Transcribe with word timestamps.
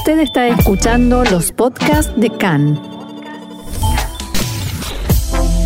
Usted 0.00 0.20
está 0.20 0.48
escuchando 0.48 1.24
los 1.24 1.52
podcasts 1.52 2.10
de 2.18 2.30
CAN. 2.30 2.80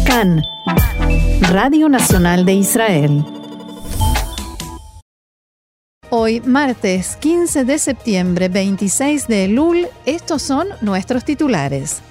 CAN, 0.05 0.43
Radio 1.53 1.89
Nacional 1.89 2.45
de 2.45 2.55
Israel. 2.55 3.25
Hoy, 6.11 6.41
martes 6.41 7.15
15 7.21 7.65
de 7.65 7.79
septiembre, 7.79 8.49
26 8.49 9.29
de 9.29 9.45
Elul, 9.45 9.87
estos 10.05 10.43
son 10.43 10.67
nuestros 10.81 11.25
titulares. 11.25 12.03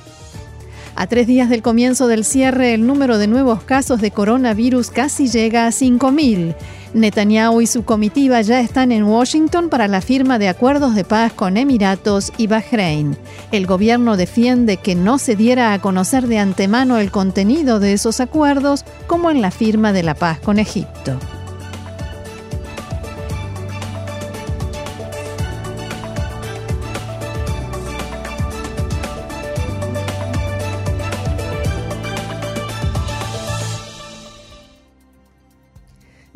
A 0.95 1.07
tres 1.07 1.25
días 1.25 1.49
del 1.49 1.63
comienzo 1.63 2.07
del 2.07 2.23
cierre, 2.23 2.75
el 2.75 2.85
número 2.85 3.17
de 3.17 3.25
nuevos 3.25 3.63
casos 3.63 3.99
de 3.99 4.11
coronavirus 4.11 4.91
casi 4.91 5.27
llega 5.27 5.65
a 5.65 5.71
5.000. 5.71 6.55
Netanyahu 6.93 7.61
y 7.61 7.67
su 7.67 7.83
comitiva 7.83 8.39
ya 8.41 8.59
están 8.59 8.91
en 8.91 9.03
Washington 9.03 9.69
para 9.69 9.87
la 9.87 10.01
firma 10.01 10.37
de 10.37 10.49
acuerdos 10.49 10.93
de 10.93 11.03
paz 11.03 11.33
con 11.33 11.57
Emiratos 11.57 12.31
y 12.37 12.45
Bahrein. 12.45 13.17
El 13.51 13.65
gobierno 13.65 14.17
defiende 14.17 14.77
que 14.77 14.93
no 14.93 15.17
se 15.17 15.35
diera 15.35 15.73
a 15.73 15.81
conocer 15.81 16.27
de 16.27 16.37
antemano 16.37 16.99
el 16.99 17.09
contenido 17.09 17.79
de 17.79 17.93
esos 17.93 18.19
acuerdos, 18.19 18.85
como 19.07 19.31
en 19.31 19.41
la 19.41 19.49
firma 19.49 19.93
de 19.93 20.03
la 20.03 20.13
paz 20.13 20.39
con 20.39 20.59
Egipto. 20.59 21.17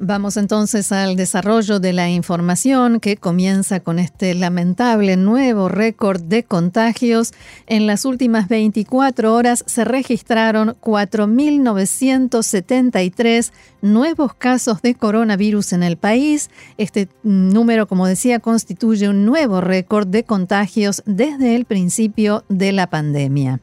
Vamos 0.07 0.38
entonces 0.38 0.91
al 0.93 1.17
desarrollo 1.17 1.81
de 1.81 1.91
la 1.91 2.09
información 2.09 3.02
que 3.02 3.17
comienza 3.17 3.81
con 3.81 3.99
este 3.99 4.33
lamentable 4.35 5.17
nuevo 5.17 5.67
récord 5.67 6.21
de 6.21 6.43
contagios. 6.43 7.33
En 7.66 7.88
las 7.88 8.05
últimas 8.05 8.47
24 8.47 9.33
horas 9.33 9.66
se 9.67 9.83
registraron 9.83 10.77
4.973 10.80 13.52
nuevos 13.81 14.33
casos 14.33 14.81
de 14.81 14.95
coronavirus 14.95 15.73
en 15.73 15.83
el 15.83 15.97
país. 15.97 16.49
Este 16.77 17.09
número, 17.23 17.86
como 17.86 18.08
decía, 18.08 18.39
constituye 18.39 19.09
un 19.09 19.25
nuevo 19.25 19.59
récord 19.59 20.08
de 20.08 20.23
contagios 20.23 21.03
desde 21.05 21.53
el 21.53 21.66
principio 21.66 22.45
de 22.47 22.71
la 22.71 22.88
pandemia. 22.88 23.59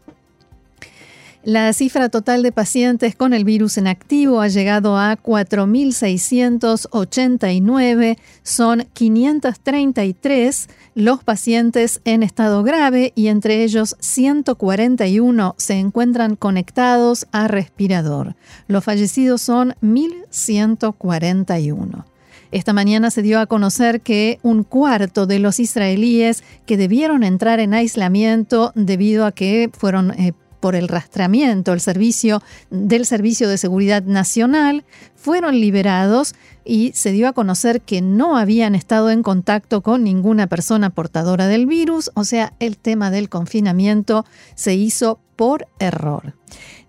La 1.45 1.73
cifra 1.75 2.09
total 2.09 2.43
de 2.43 2.51
pacientes 2.53 3.15
con 3.15 3.35
el 3.35 3.45
virus 3.45 3.77
en 3.77 3.87
activo 3.87 4.41
ha 4.41 4.49
llegado 4.49 4.97
a 4.97 5.19
4.689. 5.19 8.17
Son 8.43 8.87
533 8.95 10.69
los 10.95 11.23
pacientes 11.23 12.01
en 12.07 12.23
estado 12.23 12.63
grave 12.63 13.13
y 13.15 13.27
entre 13.27 13.63
ellos 13.63 13.95
141 14.01 15.55
se 15.59 15.75
encuentran 15.75 16.37
conectados 16.37 17.27
a 17.31 17.47
respirador. 17.47 18.37
Los 18.67 18.83
fallecidos 18.83 19.43
son 19.43 19.75
1.141. 19.83 22.07
Esta 22.53 22.73
mañana 22.73 23.11
se 23.11 23.21
dio 23.21 23.39
a 23.41 23.47
conocer 23.47 24.01
que 24.01 24.39
un 24.43 24.63
cuarto 24.63 25.27
de 25.27 25.41
los 25.41 25.61
israelíes 25.61 26.43
que 26.65 26.79
debieron 26.79 27.23
entrar 27.23 27.61
en 27.61 27.75
aislamiento 27.75 28.73
debido 28.77 29.27
a 29.27 29.33
que 29.33 29.69
fueron 29.77 30.13
eh, 30.13 30.33
por 30.65 30.77
el 30.77 30.89
rastramiento 30.89 31.75
el 31.75 31.81
servicio 31.83 32.43
del 32.71 33.05
Servicio 33.05 33.51
de 33.51 33.59
Seguridad 33.59 34.03
Nacional 34.03 34.83
fueron 35.25 35.59
liberados 35.59 36.35
y 36.67 36.93
se 36.93 37.11
dio 37.11 37.29
a 37.29 37.33
conocer 37.33 37.81
que 37.81 38.03
no 38.03 38.37
habían 38.37 38.75
estado 38.75 39.09
en 39.09 39.23
contacto 39.23 39.81
con 39.81 40.05
ninguna 40.05 40.49
persona 40.49 40.91
portadora 40.91 41.47
del 41.47 41.65
virus, 41.65 42.11
o 42.13 42.25
sea, 42.25 42.53
el 42.61 42.77
tema 42.77 43.11
del 43.11 43.31
confinamiento 43.31 44.27
se 44.55 44.75
hizo 44.75 45.19
por 45.35 45.67
error. 45.79 46.35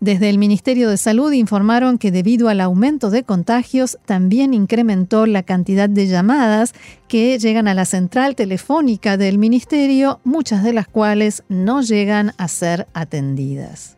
Desde 0.02 0.30
el 0.30 0.38
Ministerio 0.38 0.89
de 0.89 0.97
Salud 0.97 1.31
informaron 1.31 1.97
que 1.97 2.12
debido 2.12 2.50
al 2.50 2.59
aumento 2.59 3.09
de 3.09 3.24
contagios 3.24 3.97
también 4.06 4.53
incrementó 4.53 5.25
la 5.28 5.44
cantidad 5.44 5.88
de 5.88 6.07
llamadas 6.07 6.74
que 7.07 7.40
llegan 7.40 7.69
a 7.69 7.74
la 7.74 7.85
central 7.85 8.35
telefónica 8.35 9.16
del 9.16 9.38
Ministerio, 9.38 10.19
muchas 10.25 10.62
de 10.62 10.74
las 10.74 10.90
cuales 10.90 11.44
no 11.47 11.81
llegan 11.81 12.34
a 12.38 12.50
ser 12.50 12.85
atendidas. 12.94 13.95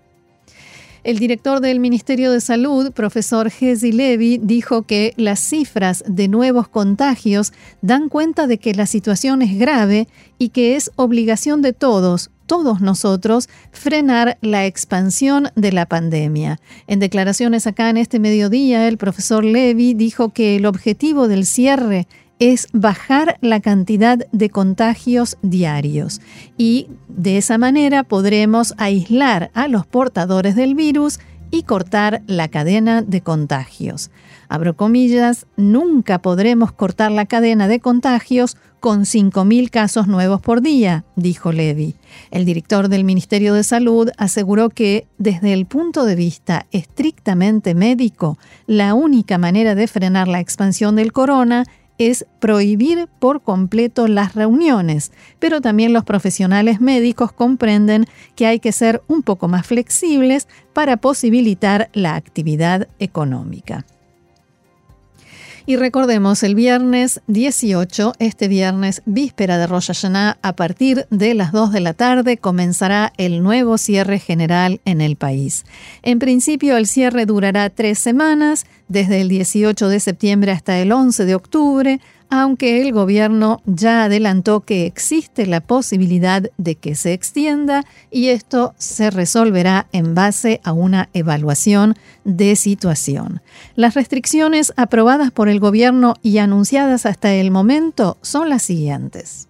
El 1.03 1.19
director 1.19 1.61
del 1.61 1.79
Ministerio 1.79 2.31
de 2.31 2.41
Salud, 2.41 2.91
profesor 2.91 3.49
Gezi 3.49 3.91
Levy, 3.91 4.39
dijo 4.41 4.83
que 4.83 5.13
las 5.17 5.39
cifras 5.39 6.03
de 6.07 6.27
nuevos 6.27 6.67
contagios 6.67 7.53
dan 7.81 8.09
cuenta 8.09 8.47
de 8.47 8.57
que 8.57 8.73
la 8.73 8.85
situación 8.85 9.41
es 9.41 9.57
grave 9.57 10.07
y 10.37 10.49
que 10.49 10.75
es 10.75 10.91
obligación 10.95 11.61
de 11.61 11.73
todos, 11.73 12.31
todos 12.45 12.81
nosotros 12.81 13.47
frenar 13.71 14.37
la 14.41 14.65
expansión 14.65 15.49
de 15.55 15.71
la 15.71 15.85
pandemia. 15.85 16.59
En 16.87 16.99
declaraciones 16.99 17.67
acá 17.67 17.89
en 17.89 17.97
este 17.97 18.19
mediodía, 18.19 18.87
el 18.87 18.97
profesor 18.97 19.43
Levy 19.43 19.93
dijo 19.93 20.29
que 20.29 20.55
el 20.55 20.65
objetivo 20.65 21.27
del 21.27 21.45
cierre 21.45 22.07
es 22.39 22.67
bajar 22.73 23.37
la 23.41 23.59
cantidad 23.59 24.19
de 24.31 24.49
contagios 24.49 25.37
diarios 25.41 26.21
y 26.57 26.87
de 27.07 27.37
esa 27.37 27.57
manera 27.57 28.03
podremos 28.03 28.73
aislar 28.77 29.49
a 29.53 29.67
los 29.67 29.85
portadores 29.85 30.55
del 30.55 30.75
virus 30.75 31.19
y 31.49 31.63
cortar 31.63 32.21
la 32.27 32.47
cadena 32.49 33.01
de 33.01 33.21
contagios. 33.21 34.11
Abro 34.49 34.75
comillas, 34.75 35.45
nunca 35.55 36.19
podremos 36.19 36.71
cortar 36.71 37.11
la 37.11 37.25
cadena 37.25 37.67
de 37.67 37.79
contagios 37.79 38.57
con 38.79 39.01
5.000 39.01 39.69
casos 39.69 40.07
nuevos 40.07 40.41
por 40.41 40.61
día, 40.61 41.03
dijo 41.15 41.51
Levy. 41.51 41.95
El 42.31 42.45
director 42.45 42.89
del 42.89 43.03
Ministerio 43.03 43.53
de 43.53 43.63
Salud 43.63 44.09
aseguró 44.17 44.69
que, 44.69 45.07
desde 45.17 45.53
el 45.53 45.65
punto 45.65 46.05
de 46.05 46.15
vista 46.15 46.67
estrictamente 46.71 47.75
médico, 47.75 48.37
la 48.67 48.93
única 48.93 49.37
manera 49.37 49.73
de 49.73 49.87
frenar 49.87 50.27
la 50.27 50.39
expansión 50.39 50.95
del 50.95 51.11
corona 51.11 51.65
es 51.97 52.25
prohibir 52.39 53.07
por 53.19 53.41
completo 53.41 54.07
las 54.07 54.35
reuniones, 54.35 55.11
pero 55.39 55.61
también 55.61 55.93
los 55.93 56.03
profesionales 56.03 56.79
médicos 56.79 57.31
comprenden 57.31 58.05
que 58.35 58.47
hay 58.47 58.59
que 58.59 58.71
ser 58.71 59.01
un 59.07 59.23
poco 59.23 59.47
más 59.47 59.65
flexibles 59.65 60.47
para 60.73 60.97
posibilitar 60.97 61.89
la 61.93 62.15
actividad 62.15 62.87
económica. 62.99 63.85
Y 65.69 65.75
recordemos, 65.75 66.43
el 66.43 66.55
viernes 66.55 67.19
18, 67.27 68.13
este 68.19 68.47
viernes, 68.47 69.01
víspera 69.05 69.57
de 69.57 69.67
Rosh 69.67 69.87
Hashanah, 69.87 70.37
a 70.41 70.55
partir 70.55 71.07
de 71.09 71.33
las 71.33 71.51
2 71.51 71.73
de 71.73 71.81
la 71.81 71.93
tarde 71.93 72.37
comenzará 72.37 73.11
el 73.17 73.43
nuevo 73.43 73.77
cierre 73.77 74.17
general 74.17 74.79
en 74.85 75.01
el 75.01 75.17
país. 75.17 75.65
En 76.03 76.19
principio, 76.19 76.77
el 76.77 76.87
cierre 76.87 77.25
durará 77.25 77.69
tres 77.69 77.99
semanas, 77.99 78.65
desde 78.87 79.19
el 79.19 79.27
18 79.27 79.89
de 79.89 79.99
septiembre 79.99 80.53
hasta 80.53 80.79
el 80.79 80.93
11 80.93 81.25
de 81.25 81.35
octubre, 81.35 81.99
aunque 82.29 82.81
el 82.81 82.91
gobierno 82.91 83.61
ya 83.65 84.03
adelantó 84.03 84.61
que 84.61 84.85
existe 84.85 85.45
la 85.45 85.61
posibilidad 85.61 86.43
de 86.57 86.75
que 86.75 86.95
se 86.95 87.13
extienda 87.13 87.85
y 88.11 88.29
esto 88.29 88.73
se 88.77 89.09
resolverá 89.09 89.87
en 89.91 90.15
base 90.15 90.61
a 90.63 90.73
una 90.73 91.09
evaluación 91.13 91.95
de 92.23 92.55
situación. 92.55 93.41
Las 93.75 93.93
restricciones 93.93 94.73
aprobadas 94.75 95.31
por 95.31 95.49
el 95.49 95.59
gobierno 95.59 96.15
y 96.21 96.39
anunciadas 96.39 97.05
hasta 97.05 97.33
el 97.33 97.51
momento 97.51 98.17
son 98.21 98.49
las 98.49 98.63
siguientes. 98.63 99.46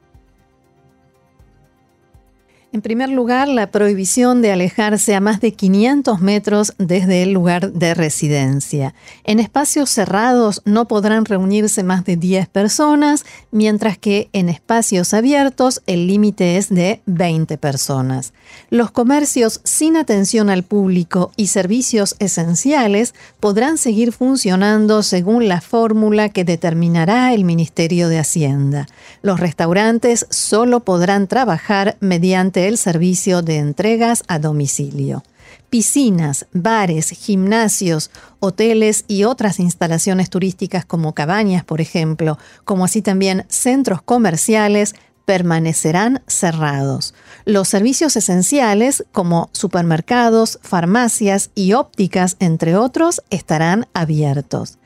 En 2.74 2.82
primer 2.82 3.08
lugar, 3.10 3.48
la 3.48 3.72
prohibición 3.72 4.42
de 4.42 4.52
alejarse 4.52 5.16
a 5.16 5.22
más 5.22 5.40
de 5.40 5.54
500 5.54 6.20
metros 6.20 6.74
desde 6.78 7.24
el 7.24 7.32
lugar 7.32 7.72
de 7.72 7.94
residencia. 7.94 8.94
En 9.24 9.40
espacios 9.40 9.90
cerrados 9.90 10.62
no 10.66 10.86
podrán 10.86 11.24
reunirse 11.24 11.84
más 11.84 12.04
de 12.04 12.18
10 12.18 12.50
personas, 12.50 13.26
mientras 13.52 13.98
que 13.98 14.30
en 14.34 14.50
espacios 14.50 15.14
abiertos 15.14 15.82
el 15.88 16.08
límite 16.08 16.58
es 16.58 16.68
de 16.68 17.02
20 17.06 17.58
personas. 17.58 18.34
Los 18.70 18.92
comercios 18.92 19.62
sin 19.64 19.96
atención 19.96 20.50
al 20.50 20.64
público 20.64 21.32
y 21.38 21.48
servicios 21.48 22.16
esenciales 22.20 23.14
podrán 23.40 23.78
seguir 23.78 24.12
funcionando 24.12 25.04
según 25.04 25.48
la 25.48 25.62
fórmula 25.62 26.30
que 26.30 26.44
determinará 26.44 27.34
el 27.34 27.46
Ministerio 27.46 28.10
de 28.10 28.20
Hacienda. 28.20 28.88
Los 29.22 29.40
restaurantes 29.40 30.26
solo 30.30 30.82
podrán 30.82 31.28
trabajar 31.28 31.98
mediante 32.00 32.68
el 32.68 32.78
servicio 32.78 33.42
de 33.42 33.58
entregas 33.58 34.24
a 34.28 34.40
domicilio. 34.40 35.24
Piscinas, 35.70 36.46
bares, 36.54 37.10
gimnasios, 37.10 38.10
hoteles 38.40 39.04
y 39.08 39.26
otras 39.26 39.60
instalaciones 39.60 40.30
turísticas 40.30 40.86
como 40.86 41.14
cabañas, 41.14 41.66
por 41.66 41.82
ejemplo, 41.82 42.38
como 42.64 42.86
así 42.86 43.02
también 43.02 43.46
centros 43.50 44.02
comerciales, 44.02 44.96
permanecerán 45.28 46.22
cerrados. 46.26 47.14
Los 47.44 47.68
servicios 47.68 48.16
esenciales, 48.16 49.04
como 49.12 49.50
supermercados, 49.52 50.58
farmacias 50.62 51.52
y 51.54 51.74
ópticas, 51.74 52.38
entre 52.40 52.78
otros, 52.78 53.22
estarán 53.30 53.88
abiertos. 53.94 54.78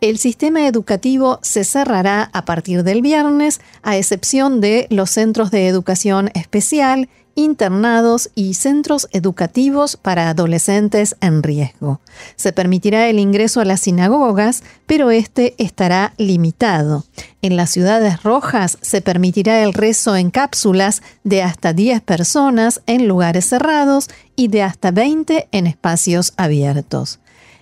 El 0.00 0.16
sistema 0.16 0.66
educativo 0.66 1.38
se 1.42 1.64
cerrará 1.64 2.30
a 2.32 2.46
partir 2.46 2.82
del 2.82 3.02
viernes, 3.02 3.60
a 3.82 3.98
excepción 3.98 4.62
de 4.62 4.86
los 4.88 5.10
centros 5.10 5.50
de 5.50 5.68
educación 5.68 6.30
especial, 6.32 7.10
internados 7.34 8.30
y 8.34 8.54
centros 8.54 9.08
educativos 9.12 9.96
para 9.96 10.30
adolescentes 10.30 11.16
en 11.20 11.42
riesgo. 11.42 12.00
Se 12.36 12.52
permitirá 12.52 13.08
el 13.08 13.18
ingreso 13.18 13.60
a 13.60 13.64
las 13.64 13.80
sinagogas, 13.80 14.62
pero 14.86 15.10
este 15.10 15.54
estará 15.58 16.14
limitado. 16.16 17.04
En 17.42 17.56
las 17.56 17.70
ciudades 17.70 18.22
rojas 18.22 18.78
se 18.80 19.00
permitirá 19.00 19.62
el 19.62 19.72
rezo 19.72 20.16
en 20.16 20.30
cápsulas 20.30 21.02
de 21.24 21.42
hasta 21.42 21.72
10 21.72 22.00
personas 22.02 22.82
en 22.86 23.06
lugares 23.06 23.46
cerrados 23.46 24.08
y 24.36 24.48
de 24.48 24.62
hasta 24.62 24.90
20 24.90 25.48
en 25.52 25.66
espacios 25.66 26.32
abiertos 26.36 27.19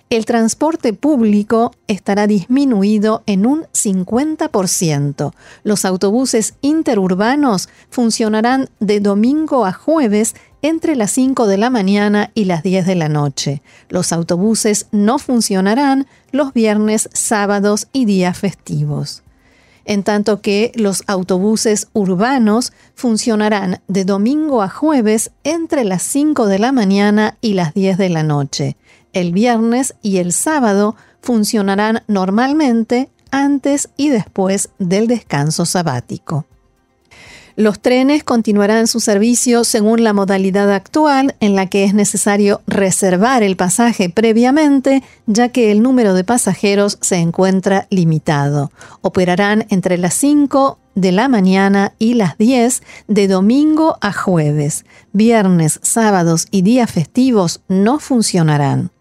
el 0.09 0.25
transporte 0.25 0.93
público 0.93 1.71
estará 1.87 2.25
disminuido 2.25 3.21
en 3.27 3.45
un 3.45 3.65
50%. 3.73 5.33
Los 5.63 5.85
autobuses 5.85 6.55
interurbanos 6.61 7.69
funcionarán 7.91 8.69
de 8.79 9.01
domingo 9.01 9.65
a 9.65 9.71
jueves 9.71 10.35
entre 10.63 10.95
las 10.95 11.11
5 11.11 11.45
de 11.45 11.57
la 11.57 11.69
mañana 11.69 12.31
y 12.33 12.45
las 12.45 12.63
10 12.63 12.87
de 12.87 12.95
la 12.95 13.07
noche. 13.07 13.61
Los 13.87 14.11
autobuses 14.11 14.87
no 14.91 15.19
funcionarán 15.19 16.07
los 16.31 16.53
viernes, 16.53 17.07
sábados 17.13 17.87
y 17.93 18.05
días 18.05 18.37
festivos. 18.37 19.21
En 19.85 20.03
tanto 20.03 20.41
que 20.41 20.71
los 20.75 21.03
autobuses 21.07 21.87
urbanos 21.93 22.73
funcionarán 22.95 23.79
de 23.87 24.05
domingo 24.05 24.61
a 24.63 24.69
jueves 24.69 25.31
entre 25.43 25.83
las 25.83 26.01
5 26.03 26.47
de 26.47 26.59
la 26.59 26.71
mañana 26.71 27.37
y 27.41 27.53
las 27.53 27.75
10 27.75 27.97
de 27.99 28.09
la 28.09 28.23
noche 28.23 28.75
el 29.13 29.31
viernes 29.31 29.95
y 30.01 30.17
el 30.17 30.33
sábado 30.33 30.95
funcionarán 31.21 32.03
normalmente 32.07 33.09
antes 33.31 33.89
y 33.97 34.09
después 34.09 34.69
del 34.79 35.07
descanso 35.07 35.65
sabático. 35.65 36.45
Los 37.59 37.81
trenes 37.81 38.23
continuarán 38.23 38.87
su 38.87 39.01
servicio 39.01 39.65
según 39.65 40.01
la 40.01 40.13
modalidad 40.13 40.71
actual 40.71 41.35
en 41.41 41.55
la 41.55 41.65
que 41.65 41.83
es 41.83 41.93
necesario 41.93 42.61
reservar 42.67 43.43
el 43.43 43.57
pasaje 43.57 44.09
previamente, 44.09 45.03
ya 45.25 45.49
que 45.49 45.69
el 45.69 45.81
número 45.81 46.13
de 46.13 46.23
pasajeros 46.23 46.97
se 47.01 47.17
encuentra 47.17 47.85
limitado. 47.89 48.71
Operarán 49.01 49.65
entre 49.67 49.97
las 49.97 50.13
5 50.13 50.79
de 50.95 51.11
la 51.11 51.27
mañana 51.27 51.91
y 51.99 52.13
las 52.13 52.37
10 52.37 52.81
de 53.09 53.27
domingo 53.27 53.97
a 53.99 54.13
jueves. 54.13 54.85
Viernes, 55.11 55.81
sábados 55.83 56.47
y 56.51 56.61
días 56.61 56.89
festivos 56.89 57.59
no 57.67 57.99
funcionarán. 57.99 58.91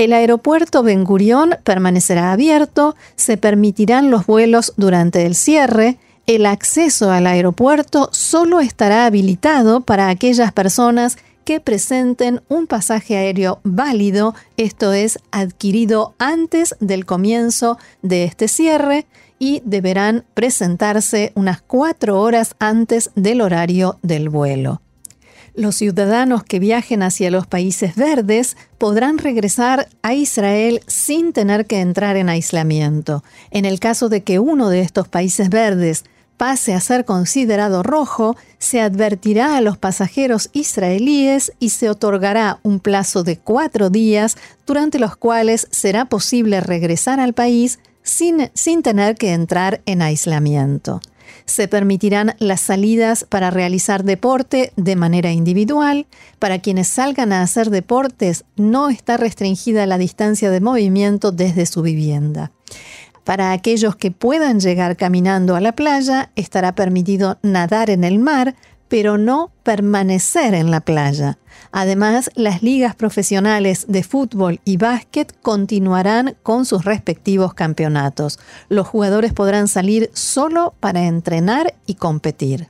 El 0.00 0.14
aeropuerto 0.14 0.82
Ben 0.82 1.04
Gurión 1.04 1.56
permanecerá 1.62 2.32
abierto, 2.32 2.96
se 3.16 3.36
permitirán 3.36 4.10
los 4.10 4.24
vuelos 4.24 4.72
durante 4.78 5.26
el 5.26 5.34
cierre, 5.34 5.98
el 6.26 6.46
acceso 6.46 7.10
al 7.10 7.26
aeropuerto 7.26 8.08
solo 8.10 8.60
estará 8.60 9.04
habilitado 9.04 9.82
para 9.82 10.08
aquellas 10.08 10.52
personas 10.52 11.18
que 11.44 11.60
presenten 11.60 12.40
un 12.48 12.66
pasaje 12.66 13.18
aéreo 13.18 13.60
válido, 13.62 14.34
esto 14.56 14.94
es, 14.94 15.18
adquirido 15.32 16.14
antes 16.18 16.74
del 16.80 17.04
comienzo 17.04 17.76
de 18.00 18.24
este 18.24 18.48
cierre, 18.48 19.04
y 19.38 19.60
deberán 19.66 20.24
presentarse 20.32 21.32
unas 21.34 21.60
cuatro 21.60 22.22
horas 22.22 22.54
antes 22.58 23.10
del 23.16 23.42
horario 23.42 23.98
del 24.00 24.30
vuelo. 24.30 24.80
Los 25.54 25.76
ciudadanos 25.76 26.44
que 26.44 26.58
viajen 26.58 27.02
hacia 27.02 27.30
los 27.30 27.46
países 27.46 27.96
verdes 27.96 28.56
podrán 28.78 29.18
regresar 29.18 29.88
a 30.02 30.14
Israel 30.14 30.80
sin 30.86 31.32
tener 31.32 31.66
que 31.66 31.80
entrar 31.80 32.16
en 32.16 32.28
aislamiento. 32.28 33.24
En 33.50 33.64
el 33.64 33.80
caso 33.80 34.08
de 34.08 34.22
que 34.22 34.38
uno 34.38 34.68
de 34.68 34.80
estos 34.80 35.08
países 35.08 35.50
verdes 35.50 36.04
pase 36.36 36.72
a 36.72 36.80
ser 36.80 37.04
considerado 37.04 37.82
rojo, 37.82 38.34
se 38.58 38.80
advertirá 38.80 39.58
a 39.58 39.60
los 39.60 39.76
pasajeros 39.76 40.48
israelíes 40.54 41.52
y 41.58 41.68
se 41.68 41.90
otorgará 41.90 42.60
un 42.62 42.80
plazo 42.80 43.24
de 43.24 43.36
cuatro 43.36 43.90
días 43.90 44.38
durante 44.66 44.98
los 44.98 45.16
cuales 45.16 45.68
será 45.70 46.06
posible 46.06 46.60
regresar 46.60 47.20
al 47.20 47.34
país 47.34 47.78
sin, 48.02 48.50
sin 48.54 48.82
tener 48.82 49.16
que 49.16 49.34
entrar 49.34 49.82
en 49.84 50.00
aislamiento. 50.00 51.02
Se 51.44 51.68
permitirán 51.68 52.34
las 52.38 52.60
salidas 52.60 53.24
para 53.28 53.50
realizar 53.50 54.04
deporte 54.04 54.72
de 54.76 54.96
manera 54.96 55.32
individual. 55.32 56.06
Para 56.38 56.58
quienes 56.58 56.88
salgan 56.88 57.32
a 57.32 57.42
hacer 57.42 57.70
deportes 57.70 58.44
no 58.56 58.88
está 58.88 59.16
restringida 59.16 59.86
la 59.86 59.98
distancia 59.98 60.50
de 60.50 60.60
movimiento 60.60 61.32
desde 61.32 61.66
su 61.66 61.82
vivienda. 61.82 62.52
Para 63.24 63.52
aquellos 63.52 63.96
que 63.96 64.10
puedan 64.10 64.60
llegar 64.60 64.96
caminando 64.96 65.54
a 65.54 65.60
la 65.60 65.72
playa, 65.72 66.30
estará 66.36 66.74
permitido 66.74 67.38
nadar 67.42 67.90
en 67.90 68.02
el 68.02 68.18
mar, 68.18 68.56
pero 68.90 69.16
no 69.16 69.52
permanecer 69.62 70.52
en 70.52 70.72
la 70.72 70.80
playa. 70.80 71.38
Además, 71.70 72.28
las 72.34 72.62
ligas 72.62 72.96
profesionales 72.96 73.86
de 73.88 74.02
fútbol 74.02 74.60
y 74.64 74.76
básquet 74.78 75.32
continuarán 75.40 76.36
con 76.42 76.66
sus 76.66 76.84
respectivos 76.84 77.54
campeonatos. 77.54 78.40
Los 78.68 78.88
jugadores 78.88 79.32
podrán 79.32 79.68
salir 79.68 80.10
solo 80.12 80.74
para 80.80 81.06
entrenar 81.06 81.74
y 81.86 81.94
competir. 81.94 82.68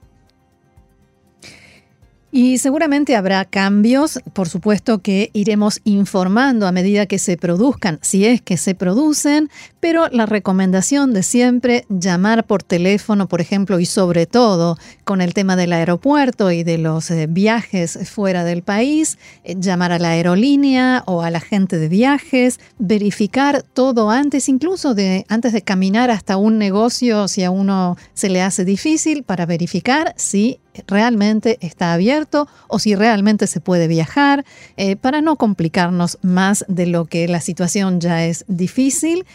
Y 2.32 2.58
seguramente 2.58 3.16
habrá 3.16 3.44
cambios, 3.44 4.20
por 4.32 4.48
supuesto 4.48 5.00
que 5.00 5.30
iremos 5.32 5.80
informando 5.82 6.68
a 6.68 6.72
medida 6.72 7.06
que 7.06 7.18
se 7.18 7.36
produzcan, 7.36 7.98
si 8.02 8.24
es 8.24 8.40
que 8.40 8.56
se 8.56 8.76
producen, 8.76 9.50
pero 9.80 10.08
la 10.08 10.26
recomendación 10.26 11.12
de 11.12 11.24
siempre, 11.24 11.86
llamar 11.88 12.46
por 12.46 12.62
teléfono, 12.62 13.26
por 13.26 13.40
ejemplo, 13.40 13.80
y 13.80 13.86
sobre 13.86 14.26
todo 14.26 14.78
con 15.04 15.20
el 15.20 15.34
tema 15.34 15.56
del 15.56 15.72
aeropuerto 15.72 16.52
y 16.52 16.62
de 16.62 16.78
los 16.78 17.10
eh, 17.10 17.26
viajes 17.28 17.98
fuera 18.08 18.44
del 18.44 18.62
país, 18.62 19.18
eh, 19.42 19.56
llamar 19.58 19.90
a 19.90 19.98
la 19.98 20.10
aerolínea 20.10 21.02
o 21.06 21.22
a 21.22 21.30
la 21.30 21.40
gente 21.40 21.78
de 21.78 21.88
viajes, 21.88 22.60
verificar 22.78 23.62
todo 23.62 24.08
antes, 24.08 24.48
incluso 24.48 24.94
de 24.94 25.24
antes 25.28 25.52
de 25.52 25.62
caminar 25.62 26.10
hasta 26.10 26.36
un 26.36 26.58
negocio, 26.58 27.26
si 27.26 27.42
a 27.42 27.50
uno 27.50 27.96
se 28.14 28.28
le 28.28 28.40
hace 28.40 28.64
difícil, 28.64 29.24
para 29.24 29.46
verificar 29.46 30.14
si 30.16 30.60
realmente 30.86 31.58
está 31.60 31.92
abierto 31.92 32.48
o 32.68 32.78
si 32.78 32.94
realmente 32.94 33.46
se 33.46 33.60
puede 33.60 33.88
viajar, 33.88 34.44
eh, 34.76 34.96
para 34.96 35.20
no 35.20 35.36
complicarnos 35.36 36.18
más 36.22 36.64
de 36.68 36.86
lo 36.86 37.06
que 37.06 37.26
la 37.28 37.40
situación 37.40 38.00
ya 38.00 38.24
es 38.24 38.44
difícil. 38.48 39.26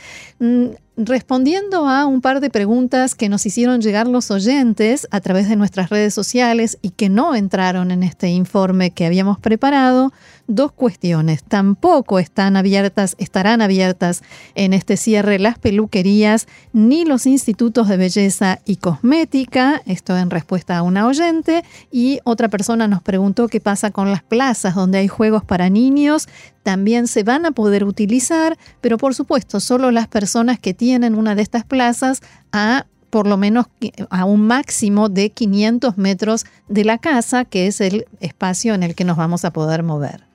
Respondiendo 0.97 1.89
a 1.89 2.05
un 2.05 2.21
par 2.21 2.39
de 2.39 2.49
preguntas 2.49 3.15
que 3.15 3.27
nos 3.27 3.45
hicieron 3.45 3.81
llegar 3.81 4.07
los 4.07 4.31
oyentes 4.31 5.09
a 5.11 5.19
través 5.19 5.49
de 5.49 5.57
nuestras 5.57 5.89
redes 5.89 6.13
sociales 6.13 6.77
y 6.81 6.91
que 6.91 7.09
no 7.09 7.35
entraron 7.35 7.91
en 7.91 8.01
este 8.01 8.29
informe 8.29 8.91
que 8.91 9.05
habíamos 9.05 9.37
preparado, 9.37 10.13
dos 10.47 10.71
cuestiones. 10.71 11.43
Tampoco 11.43 12.17
están 12.17 12.55
abiertas, 12.55 13.15
estarán 13.17 13.61
abiertas 13.61 14.23
en 14.53 14.71
este 14.71 14.95
cierre 14.95 15.37
las 15.37 15.59
peluquerías 15.59 16.47
ni 16.71 17.03
los 17.03 17.25
institutos 17.25 17.89
de 17.89 17.97
belleza 17.97 18.59
y 18.63 18.77
cosmética, 18.77 19.81
esto 19.85 20.15
en 20.15 20.29
respuesta 20.29 20.77
a 20.77 20.81
una 20.81 21.07
oyente, 21.07 21.65
y 21.91 22.19
otra 22.23 22.47
persona 22.47 22.87
nos 22.87 23.01
preguntó 23.01 23.49
qué 23.49 23.59
pasa 23.59 23.91
con 23.91 24.11
las 24.11 24.23
plazas 24.23 24.75
donde 24.75 24.99
hay 24.99 25.09
juegos 25.09 25.43
para 25.43 25.69
niños, 25.69 26.29
también 26.63 27.07
se 27.07 27.23
van 27.23 27.45
a 27.45 27.51
poder 27.51 27.83
utilizar, 27.83 28.57
pero 28.81 28.97
por 28.97 29.13
supuesto 29.13 29.59
solo 29.59 29.91
las 29.91 30.07
personas 30.07 30.57
que 30.57 30.73
tienen 30.73 30.84
una 30.93 31.35
de 31.35 31.41
estas 31.41 31.63
plazas 31.63 32.21
a 32.51 32.85
por 33.09 33.27
lo 33.27 33.37
menos 33.37 33.67
a 34.09 34.25
un 34.25 34.45
máximo 34.45 35.07
de 35.07 35.29
500 35.29 35.97
metros 35.97 36.45
de 36.67 36.83
la 36.83 36.97
casa, 36.97 37.45
que 37.45 37.67
es 37.67 37.79
el 37.79 38.05
espacio 38.19 38.73
en 38.73 38.83
el 38.83 38.93
que 38.93 39.05
nos 39.05 39.15
vamos 39.15 39.45
a 39.45 39.53
poder 39.53 39.83
mover. 39.83 40.25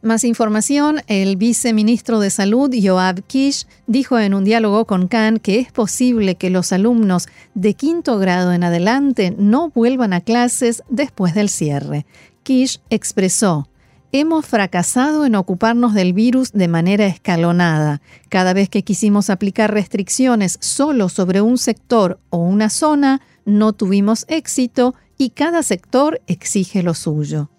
Más 0.00 0.22
información, 0.22 1.00
el 1.06 1.36
viceministro 1.36 2.20
de 2.20 2.28
Salud, 2.28 2.70
Joab 2.80 3.22
Kish, 3.22 3.66
dijo 3.86 4.18
en 4.18 4.34
un 4.34 4.44
diálogo 4.44 4.84
con 4.84 5.08
Khan 5.08 5.38
que 5.38 5.58
es 5.58 5.72
posible 5.72 6.34
que 6.34 6.50
los 6.50 6.72
alumnos 6.72 7.26
de 7.54 7.72
quinto 7.72 8.18
grado 8.18 8.52
en 8.52 8.64
adelante 8.64 9.34
no 9.36 9.70
vuelvan 9.70 10.12
a 10.12 10.20
clases 10.20 10.82
después 10.90 11.34
del 11.34 11.48
cierre. 11.48 12.04
Kish 12.42 12.80
expresó, 12.90 13.66
Hemos 14.16 14.46
fracasado 14.46 15.26
en 15.26 15.34
ocuparnos 15.34 15.92
del 15.92 16.12
virus 16.12 16.52
de 16.52 16.68
manera 16.68 17.04
escalonada. 17.04 18.00
Cada 18.28 18.52
vez 18.52 18.68
que 18.68 18.84
quisimos 18.84 19.28
aplicar 19.28 19.74
restricciones 19.74 20.56
solo 20.60 21.08
sobre 21.08 21.40
un 21.40 21.58
sector 21.58 22.20
o 22.30 22.36
una 22.36 22.70
zona, 22.70 23.22
no 23.44 23.72
tuvimos 23.72 24.24
éxito 24.28 24.94
y 25.18 25.30
cada 25.30 25.64
sector 25.64 26.20
exige 26.28 26.84
lo 26.84 26.94
suyo. 26.94 27.50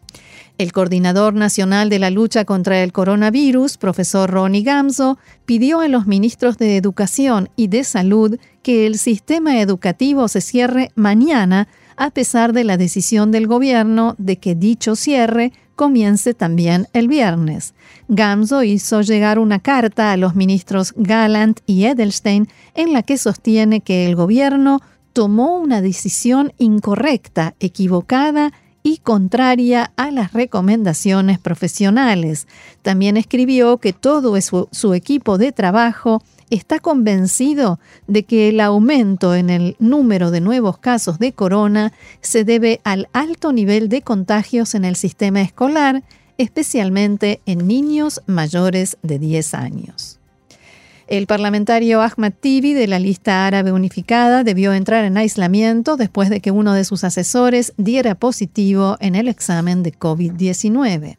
El 0.57 0.71
coordinador 0.71 1.33
nacional 1.33 1.89
de 1.89 1.99
la 1.99 2.09
lucha 2.09 2.45
contra 2.45 2.81
el 2.81 2.93
coronavirus, 2.93 3.75
profesor 3.75 4.31
Ronnie 4.31 4.63
Gamzo, 4.63 5.17
pidió 5.45 5.81
a 5.81 5.89
los 5.89 6.07
ministros 6.07 6.57
de 6.57 6.77
Educación 6.77 7.49
y 7.57 7.67
de 7.67 7.83
Salud 7.83 8.39
que 8.63 8.87
el 8.87 8.97
sistema 8.97 9.59
educativo 9.59 10.29
se 10.29 10.39
cierre 10.39 10.93
mañana, 10.95 11.67
a 11.97 12.11
pesar 12.11 12.53
de 12.53 12.63
la 12.63 12.77
decisión 12.77 13.31
del 13.31 13.47
gobierno 13.47 14.15
de 14.17 14.37
que 14.37 14.55
dicho 14.55 14.95
cierre 14.95 15.51
comience 15.75 16.33
también 16.33 16.87
el 16.93 17.07
viernes. 17.07 17.73
Gamzo 18.07 18.63
hizo 18.63 19.01
llegar 19.01 19.39
una 19.39 19.59
carta 19.59 20.11
a 20.11 20.17
los 20.17 20.35
ministros 20.35 20.93
Gallant 20.95 21.59
y 21.65 21.85
Edelstein 21.85 22.47
en 22.73 22.93
la 22.93 23.03
que 23.03 23.17
sostiene 23.17 23.81
que 23.81 24.05
el 24.05 24.15
gobierno 24.15 24.81
tomó 25.13 25.59
una 25.59 25.81
decisión 25.81 26.53
incorrecta, 26.57 27.55
equivocada 27.59 28.51
y 28.83 28.97
contraria 28.97 29.91
a 29.95 30.11
las 30.11 30.33
recomendaciones 30.33 31.39
profesionales. 31.39 32.47
También 32.83 33.17
escribió 33.17 33.77
que 33.77 33.93
todo 33.93 34.39
su, 34.41 34.67
su 34.71 34.93
equipo 34.93 35.37
de 35.37 35.51
trabajo 35.51 36.21
está 36.49 36.79
convencido 36.79 37.79
de 38.07 38.23
que 38.23 38.49
el 38.49 38.59
aumento 38.59 39.35
en 39.35 39.49
el 39.49 39.75
número 39.79 40.31
de 40.31 40.41
nuevos 40.41 40.77
casos 40.77 41.19
de 41.19 41.33
corona 41.33 41.93
se 42.21 42.43
debe 42.43 42.81
al 42.83 43.09
alto 43.13 43.51
nivel 43.51 43.89
de 43.89 44.01
contagios 44.01 44.75
en 44.75 44.85
el 44.85 44.95
sistema 44.95 45.41
escolar, 45.41 46.03
especialmente 46.37 47.41
en 47.45 47.67
niños 47.67 48.21
mayores 48.27 48.97
de 49.01 49.19
10 49.19 49.53
años. 49.53 50.19
El 51.07 51.27
parlamentario 51.27 52.01
Ahmad 52.01 52.33
Tibi 52.39 52.73
de 52.73 52.87
la 52.87 52.97
lista 52.97 53.45
árabe 53.45 53.71
unificada 53.71 54.43
debió 54.43 54.73
entrar 54.73 55.05
en 55.05 55.17
aislamiento 55.17 55.97
después 55.97 56.31
de 56.31 56.39
que 56.39 56.49
uno 56.49 56.73
de 56.73 56.83
sus 56.83 57.03
asesores 57.03 57.73
diera 57.77 58.15
positivo 58.15 58.97
en 58.99 59.13
el 59.13 59.27
examen 59.27 59.83
de 59.83 59.93
COVID-19. 59.93 61.17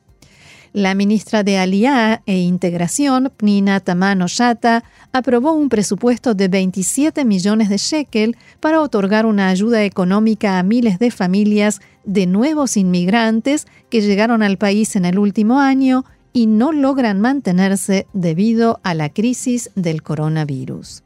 La 0.73 0.95
ministra 0.95 1.43
de 1.43 1.59
Aliá 1.59 2.23
e 2.27 2.39
Integración, 2.39 3.33
Pnina 3.37 3.81
Tamano 3.81 4.27
Shata, 4.29 4.85
aprobó 5.13 5.53
un 5.53 5.69
presupuesto 5.69 6.35
de 6.35 6.49
27 6.49 7.25
millones 7.25 7.69
de 7.69 7.79
shekel 7.79 8.37
para 8.61 8.81
otorgar 8.81 9.27
una 9.27 9.49
ayuda 9.49 9.85
económica 9.85 10.59
a 10.59 10.63
miles 10.63 10.99
de 10.99 11.11
familias 11.11 11.81
de 12.05 12.27
nuevos 12.27 12.77
inmigrantes 12.77 13.67
que 13.91 14.01
llegaron 14.01 14.43
al 14.43 14.59
país 14.59 14.97
en 14.97 15.05
el 15.05 15.19
último 15.19 15.61
año 15.61 16.05
y 16.33 16.47
no 16.47 16.73
logran 16.73 17.21
mantenerse 17.21 18.07
debido 18.13 18.81
a 18.83 18.95
la 18.95 19.09
crisis 19.09 19.71
del 19.75 20.03
coronavirus 20.03 21.06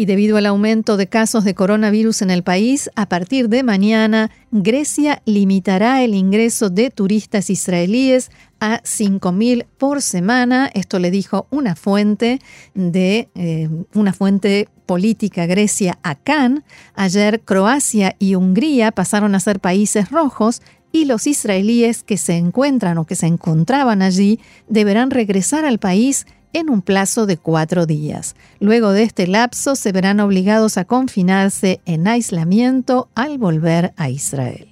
y 0.00 0.06
debido 0.06 0.38
al 0.38 0.46
aumento 0.46 0.96
de 0.96 1.08
casos 1.08 1.44
de 1.44 1.54
coronavirus 1.54 2.22
en 2.22 2.30
el 2.30 2.42
país, 2.42 2.88
a 2.96 3.06
partir 3.06 3.50
de 3.50 3.62
mañana, 3.62 4.30
Grecia 4.50 5.20
limitará 5.26 6.02
el 6.02 6.14
ingreso 6.14 6.70
de 6.70 6.88
turistas 6.88 7.50
israelíes 7.50 8.30
a 8.60 8.80
5.000 8.80 9.66
por 9.76 10.00
semana. 10.00 10.70
Esto 10.72 10.98
le 11.00 11.10
dijo 11.10 11.48
una 11.50 11.76
fuente 11.76 12.40
de 12.72 13.28
eh, 13.34 13.68
una 13.92 14.14
fuente 14.14 14.70
política 14.86 15.44
Grecia 15.44 15.98
a 16.02 16.14
Cannes. 16.14 16.62
Ayer 16.94 17.42
Croacia 17.42 18.16
y 18.18 18.36
Hungría 18.36 18.92
pasaron 18.92 19.34
a 19.34 19.40
ser 19.40 19.60
países 19.60 20.10
rojos 20.10 20.62
y 20.92 21.04
los 21.04 21.26
israelíes 21.26 22.04
que 22.04 22.16
se 22.16 22.38
encuentran 22.38 22.96
o 22.96 23.04
que 23.04 23.16
se 23.16 23.26
encontraban 23.26 24.00
allí 24.00 24.40
deberán 24.66 25.10
regresar 25.10 25.66
al 25.66 25.78
país 25.78 26.26
en 26.52 26.70
un 26.70 26.82
plazo 26.82 27.26
de 27.26 27.36
cuatro 27.36 27.86
días. 27.86 28.34
Luego 28.58 28.92
de 28.92 29.02
este 29.02 29.26
lapso 29.26 29.76
se 29.76 29.92
verán 29.92 30.20
obligados 30.20 30.78
a 30.78 30.84
confinarse 30.84 31.80
en 31.84 32.08
aislamiento 32.08 33.08
al 33.14 33.38
volver 33.38 33.92
a 33.96 34.10
Israel. 34.10 34.70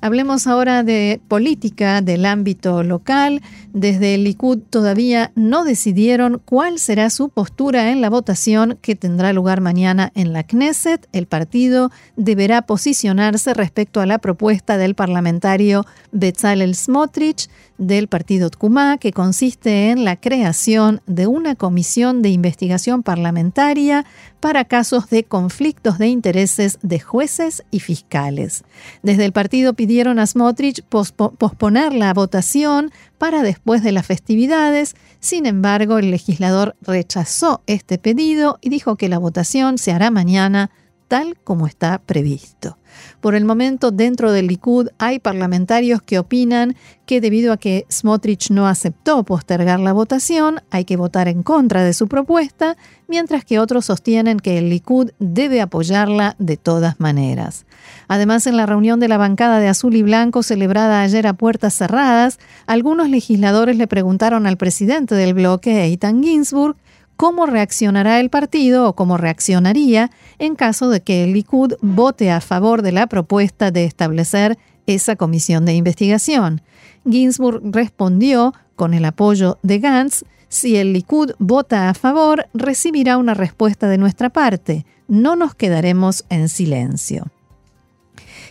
Hablemos 0.00 0.46
ahora 0.46 0.84
de 0.84 1.20
política 1.26 2.02
del 2.02 2.24
ámbito 2.24 2.84
local. 2.84 3.42
Desde 3.72 4.14
el 4.14 4.24
Likud 4.24 4.58
todavía 4.70 5.32
no 5.34 5.64
decidieron 5.64 6.40
cuál 6.44 6.78
será 6.78 7.10
su 7.10 7.30
postura 7.30 7.90
en 7.90 8.00
la 8.00 8.08
votación 8.08 8.78
que 8.80 8.94
tendrá 8.94 9.32
lugar 9.32 9.60
mañana 9.60 10.12
en 10.14 10.32
la 10.32 10.44
Knesset. 10.44 11.08
El 11.12 11.26
partido 11.26 11.90
deberá 12.16 12.62
posicionarse 12.62 13.54
respecto 13.54 14.00
a 14.00 14.06
la 14.06 14.18
propuesta 14.18 14.78
del 14.78 14.94
parlamentario 14.94 15.84
Bezalel 16.12 16.76
Smotrich 16.76 17.48
del 17.78 18.08
partido 18.08 18.50
Tkumá, 18.50 18.98
que 18.98 19.12
consiste 19.12 19.90
en 19.90 20.04
la 20.04 20.16
creación 20.16 21.00
de 21.06 21.26
una 21.26 21.54
comisión 21.54 22.22
de 22.22 22.30
investigación 22.30 23.02
parlamentaria 23.02 24.04
para 24.40 24.64
casos 24.64 25.08
de 25.08 25.24
conflictos 25.24 25.98
de 25.98 26.08
intereses 26.08 26.78
de 26.82 27.00
jueces 27.00 27.64
y 27.70 27.80
fiscales. 27.80 28.64
Desde 29.02 29.24
el 29.24 29.32
partido 29.32 29.74
pidieron 29.74 30.18
a 30.18 30.26
Smotrich 30.26 30.82
posponer 30.82 31.94
la 31.94 32.12
votación 32.12 32.90
para 33.16 33.42
después 33.42 33.82
de 33.82 33.92
las 33.92 34.06
festividades, 34.06 34.94
sin 35.20 35.46
embargo 35.46 35.98
el 35.98 36.10
legislador 36.10 36.76
rechazó 36.82 37.62
este 37.66 37.98
pedido 37.98 38.58
y 38.60 38.68
dijo 38.68 38.96
que 38.96 39.08
la 39.08 39.18
votación 39.18 39.78
se 39.78 39.92
hará 39.92 40.10
mañana 40.10 40.70
tal 41.08 41.36
como 41.42 41.66
está 41.66 41.98
previsto. 41.98 42.78
Por 43.20 43.34
el 43.34 43.44
momento, 43.44 43.90
dentro 43.90 44.32
del 44.32 44.46
Likud 44.46 44.88
hay 44.98 45.18
parlamentarios 45.18 46.02
que 46.02 46.18
opinan 46.18 46.76
que 47.06 47.20
debido 47.20 47.52
a 47.52 47.56
que 47.56 47.86
Smotrich 47.90 48.50
no 48.50 48.66
aceptó 48.66 49.24
postergar 49.24 49.80
la 49.80 49.92
votación, 49.92 50.60
hay 50.70 50.84
que 50.84 50.96
votar 50.96 51.26
en 51.28 51.42
contra 51.42 51.82
de 51.82 51.94
su 51.94 52.06
propuesta, 52.06 52.76
mientras 53.06 53.44
que 53.44 53.58
otros 53.58 53.86
sostienen 53.86 54.38
que 54.38 54.58
el 54.58 54.68
Likud 54.68 55.10
debe 55.18 55.60
apoyarla 55.60 56.36
de 56.38 56.56
todas 56.56 57.00
maneras. 57.00 57.66
Además, 58.08 58.46
en 58.46 58.56
la 58.56 58.66
reunión 58.66 59.00
de 59.00 59.08
la 59.08 59.16
bancada 59.16 59.58
de 59.58 59.68
azul 59.68 59.96
y 59.96 60.02
blanco 60.02 60.42
celebrada 60.42 61.00
ayer 61.00 61.26
a 61.26 61.32
puertas 61.32 61.74
cerradas, 61.74 62.38
algunos 62.66 63.08
legisladores 63.08 63.76
le 63.76 63.86
preguntaron 63.86 64.46
al 64.46 64.58
presidente 64.58 65.14
del 65.14 65.34
bloque, 65.34 65.84
Eitan 65.84 66.22
Ginsburg, 66.22 66.76
cómo 67.18 67.46
reaccionará 67.46 68.20
el 68.20 68.30
partido 68.30 68.88
o 68.88 68.94
cómo 68.94 69.16
reaccionaría 69.16 70.12
en 70.38 70.54
caso 70.54 70.88
de 70.88 71.00
que 71.00 71.24
el 71.24 71.32
Likud 71.32 71.74
vote 71.82 72.30
a 72.30 72.40
favor 72.40 72.80
de 72.80 72.92
la 72.92 73.08
propuesta 73.08 73.72
de 73.72 73.84
establecer 73.84 74.56
esa 74.86 75.16
comisión 75.16 75.64
de 75.64 75.74
investigación. 75.74 76.62
Ginsburg 77.04 77.60
respondió, 77.64 78.54
con 78.76 78.94
el 78.94 79.04
apoyo 79.04 79.58
de 79.64 79.80
Gantz, 79.80 80.22
si 80.48 80.76
el 80.76 80.92
Likud 80.92 81.32
vota 81.40 81.90
a 81.90 81.94
favor, 81.94 82.46
recibirá 82.54 83.18
una 83.18 83.34
respuesta 83.34 83.88
de 83.88 83.98
nuestra 83.98 84.30
parte. 84.30 84.86
No 85.08 85.34
nos 85.34 85.56
quedaremos 85.56 86.24
en 86.30 86.48
silencio. 86.48 87.26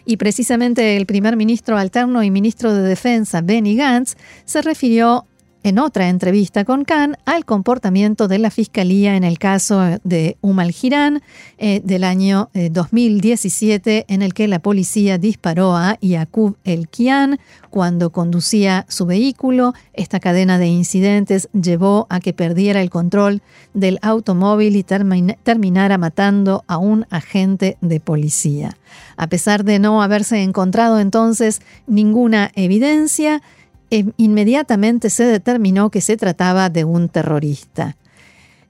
Y 0.04 0.18
precisamente 0.18 0.98
el 0.98 1.06
primer 1.06 1.38
ministro 1.38 1.78
alterno 1.78 2.22
y 2.22 2.32
ministro 2.32 2.74
de 2.74 2.82
Defensa, 2.82 3.40
Benny 3.40 3.78
Gantz, 3.78 4.18
se 4.44 4.62
refirió 4.62 5.26
en 5.64 5.80
otra 5.80 6.10
entrevista 6.10 6.66
con 6.66 6.86
Khan 6.86 7.18
al 7.26 7.46
comportamiento 7.46 8.28
de 8.28 8.40
la 8.40 8.52
Fiscalía 8.52 9.16
en 9.16 9.24
el 9.24 9.40
caso 9.40 9.82
de 10.04 10.38
Umal 10.42 10.72
Girán 10.72 11.22
eh, 11.58 11.82
del 11.84 12.04
año 12.04 12.50
2017 12.54 13.98
eh, 13.98 14.06
en 14.08 14.22
el 14.22 14.34
que 14.34 14.48
la 14.48 14.60
policía 14.60 15.18
disparó 15.18 15.76
a 15.76 15.98
Yakub 16.02 16.58
El 16.64 16.88
Kian 16.88 17.40
cuando 17.70 18.12
conducía 18.12 18.86
su 18.88 19.06
vehículo. 19.06 19.74
Esta 19.94 20.20
cadena 20.20 20.58
de 20.58 20.68
incidentes 20.68 21.50
llevó 21.54 22.08
a 22.10 22.20
que 22.20 22.34
perdiera 22.34 22.82
el 22.82 22.90
control 22.90 23.42
del 23.74 24.00
automóvil 24.02 24.76
y 24.76 24.84
terminara 24.84 25.98
matando 25.98 26.64
a 26.68 26.78
un 26.78 27.06
agente 27.10 27.78
de 27.82 28.00
policía. 28.00 28.78
A 29.16 29.28
pesar 29.28 29.64
de 29.64 29.80
no 29.80 30.02
haberse 30.02 30.42
encontrado 30.44 31.00
entonces 31.00 31.62
ninguna 31.88 32.52
evidencia, 32.56 33.42
inmediatamente 33.90 35.10
se 35.10 35.26
determinó 35.26 35.90
que 35.90 36.02
se 36.02 36.18
trataba 36.18 36.70
de 36.70 36.84
un 36.84 37.10
terrorista. 37.10 37.96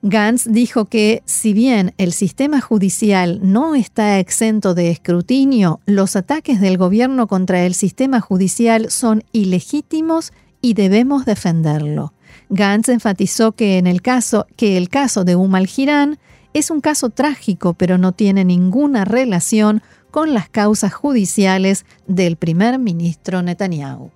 Gantz 0.03 0.45
dijo 0.47 0.85
que 0.85 1.23
si 1.25 1.53
bien 1.53 1.93
el 1.97 2.13
sistema 2.13 2.61
judicial 2.61 3.39
no 3.41 3.73
está 3.73 4.19
exento 4.19 4.75
de 4.75 4.91
escrutinio, 4.91 5.79
los 5.85 6.15
ataques 6.15 6.61
del 6.61 6.77
gobierno 6.77 7.27
contra 7.27 7.65
el 7.65 7.73
sistema 7.73 8.21
judicial 8.21 8.91
son 8.91 9.23
ilegítimos 9.31 10.33
y 10.61 10.75
debemos 10.75 11.25
defenderlo. 11.25 12.13
Gantz 12.49 12.89
enfatizó 12.89 13.53
que 13.53 13.77
en 13.77 13.87
el 13.87 14.01
caso 14.01 14.45
que 14.55 14.77
el 14.77 14.89
caso 14.89 15.23
de 15.23 15.35
Umal 15.35 15.67
Girán 15.67 16.19
es 16.53 16.69
un 16.71 16.79
caso 16.79 17.09
trágico, 17.09 17.73
pero 17.73 17.97
no 17.97 18.11
tiene 18.11 18.45
ninguna 18.45 19.03
relación 19.03 19.81
con 20.11 20.33
las 20.33 20.47
causas 20.47 20.93
judiciales 20.93 21.85
del 22.07 22.37
primer 22.37 22.79
ministro 22.79 23.41
Netanyahu. 23.41 24.11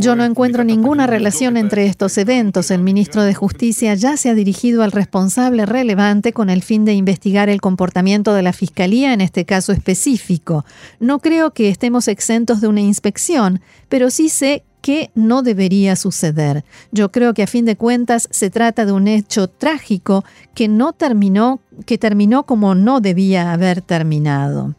Yo 0.00 0.16
no 0.16 0.24
encuentro 0.24 0.64
ninguna 0.64 1.06
relación 1.06 1.58
entre 1.58 1.84
estos 1.86 2.16
eventos. 2.16 2.70
El 2.70 2.80
ministro 2.82 3.22
de 3.22 3.34
Justicia 3.34 3.94
ya 3.94 4.16
se 4.16 4.30
ha 4.30 4.34
dirigido 4.34 4.82
al 4.82 4.92
responsable 4.92 5.66
relevante 5.66 6.32
con 6.32 6.48
el 6.48 6.62
fin 6.62 6.86
de 6.86 6.94
investigar 6.94 7.50
el 7.50 7.60
comportamiento 7.60 8.32
de 8.32 8.42
la 8.42 8.54
Fiscalía 8.54 9.12
en 9.12 9.20
este 9.20 9.44
caso 9.44 9.72
específico. 9.72 10.64
No 11.00 11.18
creo 11.18 11.52
que 11.52 11.68
estemos 11.68 12.08
exentos 12.08 12.62
de 12.62 12.68
una 12.68 12.80
inspección, 12.80 13.60
pero 13.90 14.08
sí 14.08 14.30
sé 14.30 14.64
que 14.86 15.10
no 15.16 15.42
debería 15.42 15.96
suceder. 15.96 16.64
Yo 16.92 17.10
creo 17.10 17.34
que 17.34 17.42
a 17.42 17.48
fin 17.48 17.64
de 17.64 17.74
cuentas 17.74 18.28
se 18.30 18.50
trata 18.50 18.86
de 18.86 18.92
un 18.92 19.08
hecho 19.08 19.48
trágico 19.48 20.24
que 20.54 20.68
no 20.68 20.92
terminó, 20.92 21.58
que 21.86 21.98
terminó 21.98 22.44
como 22.46 22.76
no 22.76 23.00
debía 23.00 23.52
haber 23.52 23.82
terminado. 23.82 24.76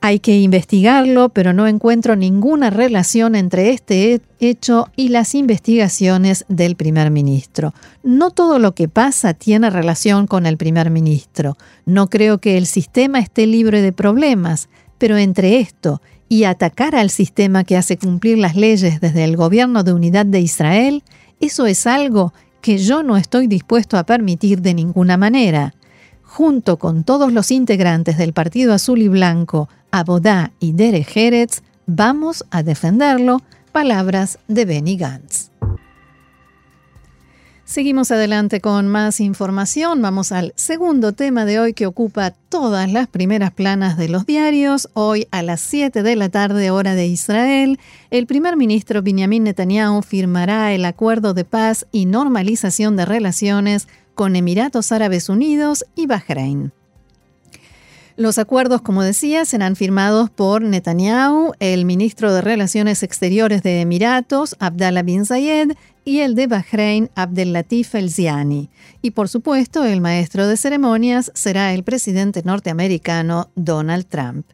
Hay 0.00 0.20
que 0.20 0.40
investigarlo, 0.40 1.28
pero 1.28 1.52
no 1.52 1.66
encuentro 1.66 2.16
ninguna 2.16 2.70
relación 2.70 3.34
entre 3.34 3.72
este 3.72 4.22
hecho 4.38 4.88
y 4.96 5.08
las 5.08 5.34
investigaciones 5.34 6.46
del 6.48 6.74
primer 6.74 7.10
ministro. 7.10 7.74
No 8.02 8.30
todo 8.30 8.58
lo 8.58 8.74
que 8.74 8.88
pasa 8.88 9.34
tiene 9.34 9.68
relación 9.68 10.26
con 10.26 10.46
el 10.46 10.56
primer 10.56 10.88
ministro. 10.88 11.58
No 11.84 12.08
creo 12.08 12.38
que 12.38 12.56
el 12.56 12.64
sistema 12.64 13.18
esté 13.18 13.46
libre 13.46 13.82
de 13.82 13.92
problemas, 13.92 14.70
pero 14.96 15.18
entre 15.18 15.60
esto 15.60 16.00
y 16.30 16.44
atacar 16.44 16.94
al 16.94 17.10
sistema 17.10 17.64
que 17.64 17.76
hace 17.76 17.98
cumplir 17.98 18.38
las 18.38 18.54
leyes 18.54 19.00
desde 19.00 19.24
el 19.24 19.36
gobierno 19.36 19.82
de 19.82 19.92
unidad 19.92 20.24
de 20.24 20.40
Israel, 20.40 21.02
eso 21.40 21.66
es 21.66 21.88
algo 21.88 22.32
que 22.60 22.78
yo 22.78 23.02
no 23.02 23.16
estoy 23.16 23.48
dispuesto 23.48 23.98
a 23.98 24.04
permitir 24.04 24.62
de 24.62 24.72
ninguna 24.72 25.16
manera. 25.16 25.74
Junto 26.22 26.78
con 26.78 27.02
todos 27.02 27.32
los 27.32 27.50
integrantes 27.50 28.16
del 28.16 28.32
Partido 28.32 28.72
Azul 28.72 29.02
y 29.02 29.08
Blanco, 29.08 29.68
Abodá 29.90 30.52
y 30.60 30.70
Derek 30.70 31.08
Jerez, 31.08 31.64
vamos 31.86 32.44
a 32.52 32.62
defenderlo. 32.62 33.42
Palabras 33.72 34.38
de 34.46 34.64
Benny 34.66 34.96
Gantz. 34.96 35.50
Seguimos 37.70 38.10
adelante 38.10 38.60
con 38.60 38.88
más 38.88 39.20
información. 39.20 40.02
Vamos 40.02 40.32
al 40.32 40.52
segundo 40.56 41.12
tema 41.12 41.44
de 41.44 41.60
hoy 41.60 41.72
que 41.72 41.86
ocupa 41.86 42.32
todas 42.32 42.90
las 42.90 43.06
primeras 43.06 43.52
planas 43.52 43.96
de 43.96 44.08
los 44.08 44.26
diarios. 44.26 44.88
Hoy 44.92 45.28
a 45.30 45.44
las 45.44 45.60
7 45.60 46.02
de 46.02 46.16
la 46.16 46.30
tarde 46.30 46.72
hora 46.72 46.96
de 46.96 47.06
Israel, 47.06 47.78
el 48.10 48.26
primer 48.26 48.56
ministro 48.56 49.02
Benjamin 49.02 49.44
Netanyahu 49.44 50.02
firmará 50.02 50.72
el 50.72 50.84
acuerdo 50.84 51.32
de 51.32 51.44
paz 51.44 51.86
y 51.92 52.06
normalización 52.06 52.96
de 52.96 53.04
relaciones 53.04 53.86
con 54.16 54.34
Emiratos 54.34 54.90
Árabes 54.90 55.28
Unidos 55.28 55.84
y 55.94 56.06
Bahrein. 56.06 56.72
Los 58.16 58.36
acuerdos, 58.36 58.82
como 58.82 59.02
decía, 59.02 59.44
serán 59.44 59.76
firmados 59.76 60.28
por 60.28 60.60
Netanyahu, 60.60 61.52
el 61.58 61.86
ministro 61.86 62.34
de 62.34 62.42
Relaciones 62.42 63.02
Exteriores 63.02 63.62
de 63.62 63.80
Emiratos, 63.80 64.56
Abdallah 64.58 65.02
bin 65.02 65.24
Zayed, 65.24 65.72
y 66.10 66.22
el 66.22 66.34
de 66.34 66.48
Bahrein, 66.48 67.08
Abdel 67.14 67.52
Latif 67.52 67.94
El 67.94 68.10
Ziani. 68.10 68.68
Y 69.00 69.12
por 69.12 69.28
supuesto, 69.28 69.84
el 69.84 70.00
maestro 70.00 70.48
de 70.48 70.56
ceremonias 70.56 71.30
será 71.36 71.72
el 71.72 71.84
presidente 71.84 72.42
norteamericano 72.44 73.48
Donald 73.54 74.06
Trump. 74.06 74.44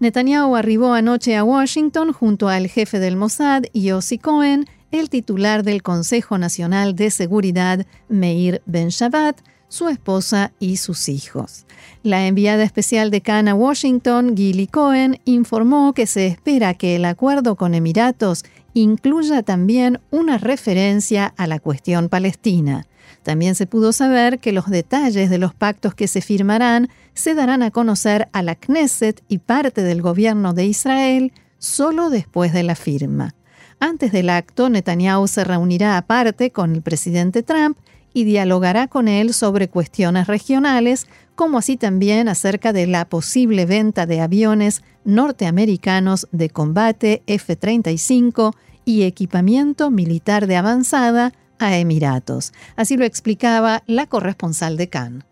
Netanyahu 0.00 0.54
arribó 0.54 0.92
anoche 0.92 1.34
a 1.34 1.44
Washington 1.44 2.12
junto 2.12 2.50
al 2.50 2.68
jefe 2.68 2.98
del 2.98 3.16
Mossad, 3.16 3.64
Yossi 3.72 4.18
Cohen, 4.18 4.66
el 4.90 5.08
titular 5.08 5.62
del 5.62 5.82
Consejo 5.82 6.36
Nacional 6.36 6.94
de 6.94 7.10
Seguridad, 7.10 7.86
Meir 8.10 8.60
Ben 8.66 8.88
Shabbat, 8.88 9.40
su 9.68 9.88
esposa 9.88 10.52
y 10.58 10.78
sus 10.78 11.08
hijos. 11.08 11.66
La 12.02 12.26
enviada 12.26 12.62
especial 12.62 13.10
de 13.10 13.20
Cannes 13.20 13.52
a 13.52 13.54
Washington, 13.54 14.36
Gilly 14.36 14.66
Cohen, 14.66 15.20
informó 15.24 15.92
que 15.92 16.06
se 16.06 16.26
espera 16.26 16.74
que 16.74 16.96
el 16.96 17.04
acuerdo 17.04 17.56
con 17.56 17.74
Emiratos 17.74 18.44
incluya 18.74 19.42
también 19.42 20.00
una 20.10 20.38
referencia 20.38 21.32
a 21.36 21.46
la 21.46 21.58
cuestión 21.58 22.08
palestina. 22.08 22.86
También 23.22 23.54
se 23.54 23.66
pudo 23.66 23.92
saber 23.92 24.38
que 24.38 24.52
los 24.52 24.66
detalles 24.70 25.28
de 25.28 25.38
los 25.38 25.54
pactos 25.54 25.94
que 25.94 26.08
se 26.08 26.20
firmarán 26.20 26.88
se 27.14 27.34
darán 27.34 27.62
a 27.62 27.70
conocer 27.70 28.28
a 28.32 28.42
la 28.42 28.54
Knesset 28.54 29.22
y 29.28 29.38
parte 29.38 29.82
del 29.82 30.02
gobierno 30.02 30.54
de 30.54 30.66
Israel 30.66 31.32
solo 31.58 32.10
después 32.10 32.52
de 32.52 32.62
la 32.62 32.74
firma. 32.74 33.34
Antes 33.80 34.12
del 34.12 34.30
acto, 34.30 34.68
Netanyahu 34.68 35.28
se 35.28 35.44
reunirá 35.44 35.96
aparte 35.96 36.50
con 36.50 36.74
el 36.74 36.82
presidente 36.82 37.42
Trump 37.42 37.76
y 38.18 38.24
dialogará 38.24 38.88
con 38.88 39.06
él 39.06 39.32
sobre 39.32 39.68
cuestiones 39.68 40.26
regionales, 40.26 41.06
como 41.36 41.58
así 41.58 41.76
también 41.76 42.28
acerca 42.28 42.72
de 42.72 42.88
la 42.88 43.08
posible 43.08 43.64
venta 43.64 44.06
de 44.06 44.20
aviones 44.20 44.82
norteamericanos 45.04 46.26
de 46.32 46.50
combate 46.50 47.22
F-35 47.28 48.56
y 48.84 49.04
equipamiento 49.04 49.92
militar 49.92 50.48
de 50.48 50.56
avanzada 50.56 51.32
a 51.60 51.76
Emiratos. 51.76 52.52
Así 52.74 52.96
lo 52.96 53.04
explicaba 53.04 53.84
la 53.86 54.06
corresponsal 54.06 54.76
de 54.76 54.88
Cannes. 54.88 55.24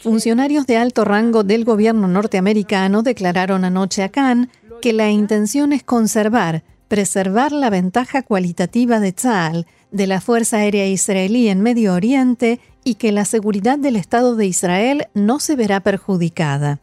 Funcionarios 0.00 0.66
de 0.66 0.78
alto 0.78 1.04
rango 1.04 1.44
del 1.44 1.64
gobierno 1.64 2.08
norteamericano 2.08 3.02
declararon 3.02 3.64
anoche 3.64 4.02
a 4.02 4.08
Cannes 4.08 4.48
que 4.80 4.92
la 4.92 5.10
intención 5.10 5.72
es 5.72 5.82
conservar, 5.82 6.62
preservar 6.88 7.52
la 7.52 7.70
ventaja 7.70 8.22
cualitativa 8.22 9.00
de 9.00 9.12
Tzal, 9.12 9.66
de 9.90 10.06
la 10.06 10.20
Fuerza 10.20 10.58
Aérea 10.58 10.86
Israelí 10.86 11.48
en 11.48 11.60
Medio 11.60 11.94
Oriente 11.94 12.60
y 12.84 12.94
que 12.94 13.12
la 13.12 13.24
seguridad 13.24 13.78
del 13.78 13.96
Estado 13.96 14.36
de 14.36 14.46
Israel 14.46 15.06
no 15.14 15.40
se 15.40 15.56
verá 15.56 15.80
perjudicada. 15.80 16.80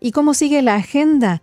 ¿Y 0.00 0.12
cómo 0.12 0.34
sigue 0.34 0.62
la 0.62 0.74
agenda? 0.74 1.42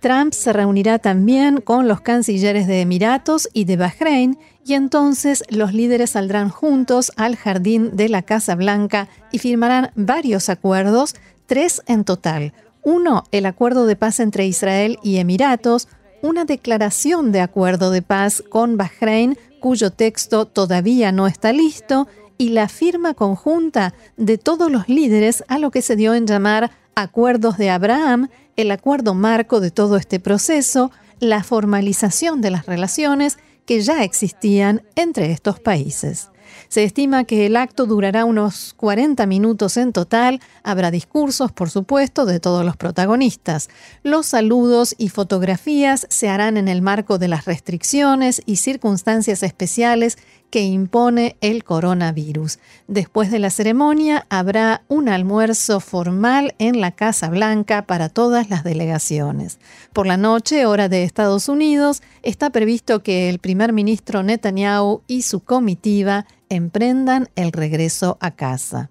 Trump 0.00 0.32
se 0.34 0.52
reunirá 0.52 0.98
también 0.98 1.62
con 1.62 1.88
los 1.88 2.02
cancilleres 2.02 2.66
de 2.66 2.82
Emiratos 2.82 3.48
y 3.54 3.64
de 3.64 3.76
Bahrein 3.76 4.36
y 4.66 4.74
entonces 4.74 5.44
los 5.48 5.72
líderes 5.72 6.10
saldrán 6.10 6.50
juntos 6.50 7.10
al 7.16 7.36
jardín 7.36 7.96
de 7.96 8.08
la 8.08 8.22
Casa 8.22 8.54
Blanca 8.54 9.08
y 9.30 9.38
firmarán 9.38 9.92
varios 9.94 10.48
acuerdos, 10.48 11.14
tres 11.46 11.82
en 11.86 12.04
total. 12.04 12.52
Uno, 12.82 13.24
el 13.32 13.46
acuerdo 13.46 13.86
de 13.86 13.96
paz 13.96 14.20
entre 14.20 14.46
Israel 14.46 14.98
y 15.02 15.16
Emiratos, 15.16 15.88
una 16.20 16.44
declaración 16.44 17.32
de 17.32 17.40
acuerdo 17.40 17.90
de 17.90 18.02
paz 18.02 18.42
con 18.48 18.76
Bahrein, 18.76 19.38
cuyo 19.62 19.90
texto 19.92 20.44
todavía 20.44 21.12
no 21.12 21.26
está 21.26 21.52
listo, 21.52 22.08
y 22.36 22.50
la 22.50 22.68
firma 22.68 23.14
conjunta 23.14 23.94
de 24.16 24.36
todos 24.36 24.70
los 24.70 24.88
líderes 24.88 25.44
a 25.46 25.58
lo 25.58 25.70
que 25.70 25.80
se 25.80 25.94
dio 25.96 26.14
en 26.14 26.26
llamar 26.26 26.72
Acuerdos 26.96 27.56
de 27.56 27.70
Abraham, 27.70 28.28
el 28.56 28.72
acuerdo 28.72 29.14
marco 29.14 29.60
de 29.60 29.70
todo 29.70 29.96
este 29.96 30.18
proceso, 30.18 30.90
la 31.20 31.44
formalización 31.44 32.40
de 32.40 32.50
las 32.50 32.66
relaciones 32.66 33.38
que 33.64 33.80
ya 33.80 34.02
existían 34.02 34.82
entre 34.96 35.30
estos 35.30 35.60
países. 35.60 36.28
Se 36.68 36.84
estima 36.84 37.24
que 37.24 37.46
el 37.46 37.56
acto 37.56 37.86
durará 37.86 38.24
unos 38.24 38.74
40 38.74 39.26
minutos 39.26 39.76
en 39.76 39.92
total. 39.92 40.40
Habrá 40.62 40.90
discursos, 40.90 41.52
por 41.52 41.70
supuesto, 41.70 42.26
de 42.26 42.40
todos 42.40 42.64
los 42.64 42.76
protagonistas. 42.76 43.68
Los 44.02 44.26
saludos 44.26 44.94
y 44.98 45.08
fotografías 45.08 46.06
se 46.10 46.28
harán 46.28 46.56
en 46.56 46.68
el 46.68 46.82
marco 46.82 47.18
de 47.18 47.28
las 47.28 47.44
restricciones 47.44 48.42
y 48.46 48.56
circunstancias 48.56 49.42
especiales 49.42 50.18
que 50.52 50.60
impone 50.60 51.36
el 51.40 51.64
coronavirus. 51.64 52.58
Después 52.86 53.30
de 53.30 53.38
la 53.38 53.48
ceremonia 53.48 54.26
habrá 54.28 54.82
un 54.86 55.08
almuerzo 55.08 55.80
formal 55.80 56.54
en 56.58 56.82
la 56.82 56.90
Casa 56.90 57.30
Blanca 57.30 57.86
para 57.86 58.10
todas 58.10 58.50
las 58.50 58.62
delegaciones. 58.62 59.58
Por 59.94 60.06
la 60.06 60.18
noche, 60.18 60.66
hora 60.66 60.90
de 60.90 61.04
Estados 61.04 61.48
Unidos, 61.48 62.02
está 62.22 62.50
previsto 62.50 63.02
que 63.02 63.30
el 63.30 63.38
primer 63.38 63.72
ministro 63.72 64.22
Netanyahu 64.22 65.00
y 65.06 65.22
su 65.22 65.40
comitiva 65.40 66.26
emprendan 66.54 67.28
el 67.36 67.52
regreso 67.52 68.18
a 68.20 68.32
casa. 68.32 68.90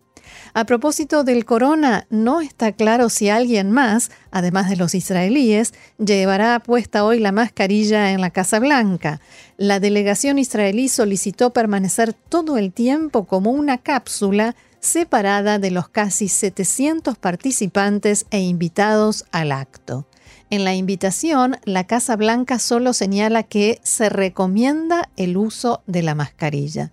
A 0.54 0.66
propósito 0.66 1.24
del 1.24 1.46
corona, 1.46 2.08
no 2.10 2.42
está 2.42 2.72
claro 2.74 3.10
si 3.10 3.30
alguien 3.30 3.72
más, 3.72 4.12
además 4.32 4.70
de 4.70 4.76
los 4.76 4.96
israelíes, 4.96 5.74
llevará 5.98 6.60
puesta 6.60 7.06
hoy 7.06 7.20
la 7.20 7.32
mascarilla 7.32 8.12
en 8.12 8.22
la 8.22 8.32
Casa 8.32 8.60
Blanca. 8.60 9.22
La 9.58 9.80
delegación 9.80 10.40
israelí 10.40 10.90
solicitó 10.90 11.52
permanecer 11.52 12.14
todo 12.14 12.58
el 12.58 12.74
tiempo 12.74 13.26
como 13.26 13.52
una 13.52 13.78
cápsula 13.78 14.56
separada 14.80 15.60
de 15.60 15.72
los 15.72 15.90
casi 15.90 16.28
700 16.28 17.18
participantes 17.18 18.26
e 18.32 18.42
invitados 18.42 19.26
al 19.32 19.52
acto. 19.52 20.08
En 20.50 20.66
la 20.66 20.76
invitación, 20.76 21.58
la 21.64 21.86
Casa 21.86 22.18
Blanca 22.18 22.60
solo 22.60 22.92
señala 22.92 23.44
que 23.44 23.80
se 23.84 24.10
recomienda 24.10 25.10
el 25.16 25.38
uso 25.38 25.82
de 25.88 26.02
la 26.02 26.14
mascarilla. 26.14 26.92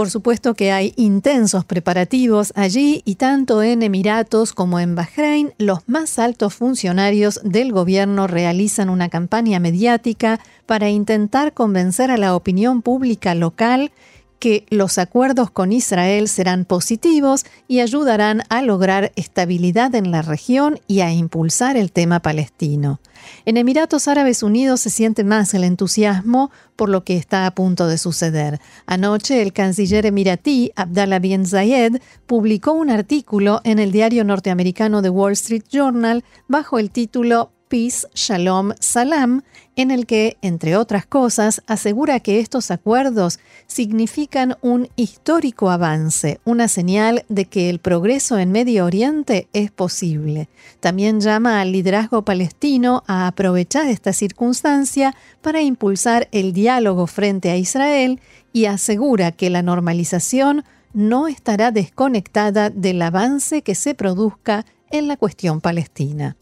Por 0.00 0.08
supuesto 0.08 0.54
que 0.54 0.72
hay 0.72 0.94
intensos 0.96 1.66
preparativos 1.66 2.54
allí 2.56 3.02
y 3.04 3.16
tanto 3.16 3.62
en 3.62 3.82
Emiratos 3.82 4.54
como 4.54 4.80
en 4.80 4.94
Bahrein 4.94 5.52
los 5.58 5.86
más 5.90 6.18
altos 6.18 6.54
funcionarios 6.54 7.38
del 7.44 7.70
gobierno 7.70 8.26
realizan 8.26 8.88
una 8.88 9.10
campaña 9.10 9.60
mediática 9.60 10.40
para 10.64 10.88
intentar 10.88 11.52
convencer 11.52 12.10
a 12.10 12.16
la 12.16 12.34
opinión 12.34 12.80
pública 12.80 13.34
local 13.34 13.92
que 14.40 14.66
los 14.70 14.98
acuerdos 14.98 15.50
con 15.50 15.70
Israel 15.70 16.26
serán 16.26 16.64
positivos 16.64 17.44
y 17.68 17.80
ayudarán 17.80 18.42
a 18.48 18.62
lograr 18.62 19.12
estabilidad 19.14 19.94
en 19.94 20.10
la 20.10 20.22
región 20.22 20.80
y 20.88 21.00
a 21.00 21.12
impulsar 21.12 21.76
el 21.76 21.92
tema 21.92 22.20
palestino. 22.20 23.00
En 23.44 23.58
Emiratos 23.58 24.08
Árabes 24.08 24.42
Unidos 24.42 24.80
se 24.80 24.88
siente 24.90 25.24
más 25.24 25.52
el 25.52 25.62
entusiasmo 25.62 26.50
por 26.74 26.88
lo 26.88 27.04
que 27.04 27.18
está 27.18 27.46
a 27.46 27.54
punto 27.54 27.86
de 27.86 27.98
suceder. 27.98 28.60
Anoche 28.86 29.42
el 29.42 29.52
canciller 29.52 30.06
emiratí 30.06 30.72
Abdallah 30.74 31.18
bin 31.18 31.46
Zayed 31.46 32.00
publicó 32.26 32.72
un 32.72 32.88
artículo 32.90 33.60
en 33.64 33.78
el 33.78 33.92
diario 33.92 34.24
norteamericano 34.24 35.02
The 35.02 35.10
Wall 35.10 35.32
Street 35.32 35.64
Journal 35.70 36.24
bajo 36.48 36.78
el 36.78 36.90
título 36.90 37.52
Peace, 37.70 38.04
Shalom, 38.14 38.72
Salam, 38.80 39.42
en 39.76 39.92
el 39.92 40.04
que, 40.04 40.36
entre 40.42 40.76
otras 40.76 41.06
cosas, 41.06 41.62
asegura 41.68 42.18
que 42.18 42.40
estos 42.40 42.72
acuerdos 42.72 43.38
significan 43.68 44.56
un 44.60 44.88
histórico 44.96 45.70
avance, 45.70 46.40
una 46.44 46.66
señal 46.66 47.24
de 47.28 47.44
que 47.44 47.70
el 47.70 47.78
progreso 47.78 48.38
en 48.38 48.50
Medio 48.50 48.84
Oriente 48.84 49.48
es 49.52 49.70
posible. 49.70 50.48
También 50.80 51.20
llama 51.20 51.60
al 51.60 51.70
liderazgo 51.70 52.24
palestino 52.24 53.04
a 53.06 53.28
aprovechar 53.28 53.86
esta 53.86 54.12
circunstancia 54.12 55.14
para 55.40 55.62
impulsar 55.62 56.28
el 56.32 56.52
diálogo 56.52 57.06
frente 57.06 57.50
a 57.50 57.56
Israel 57.56 58.20
y 58.52 58.64
asegura 58.64 59.30
que 59.30 59.48
la 59.48 59.62
normalización 59.62 60.64
no 60.92 61.28
estará 61.28 61.70
desconectada 61.70 62.68
del 62.68 63.00
avance 63.00 63.62
que 63.62 63.76
se 63.76 63.94
produzca 63.94 64.66
en 64.90 65.06
la 65.06 65.16
cuestión 65.16 65.60
palestina. 65.60 66.36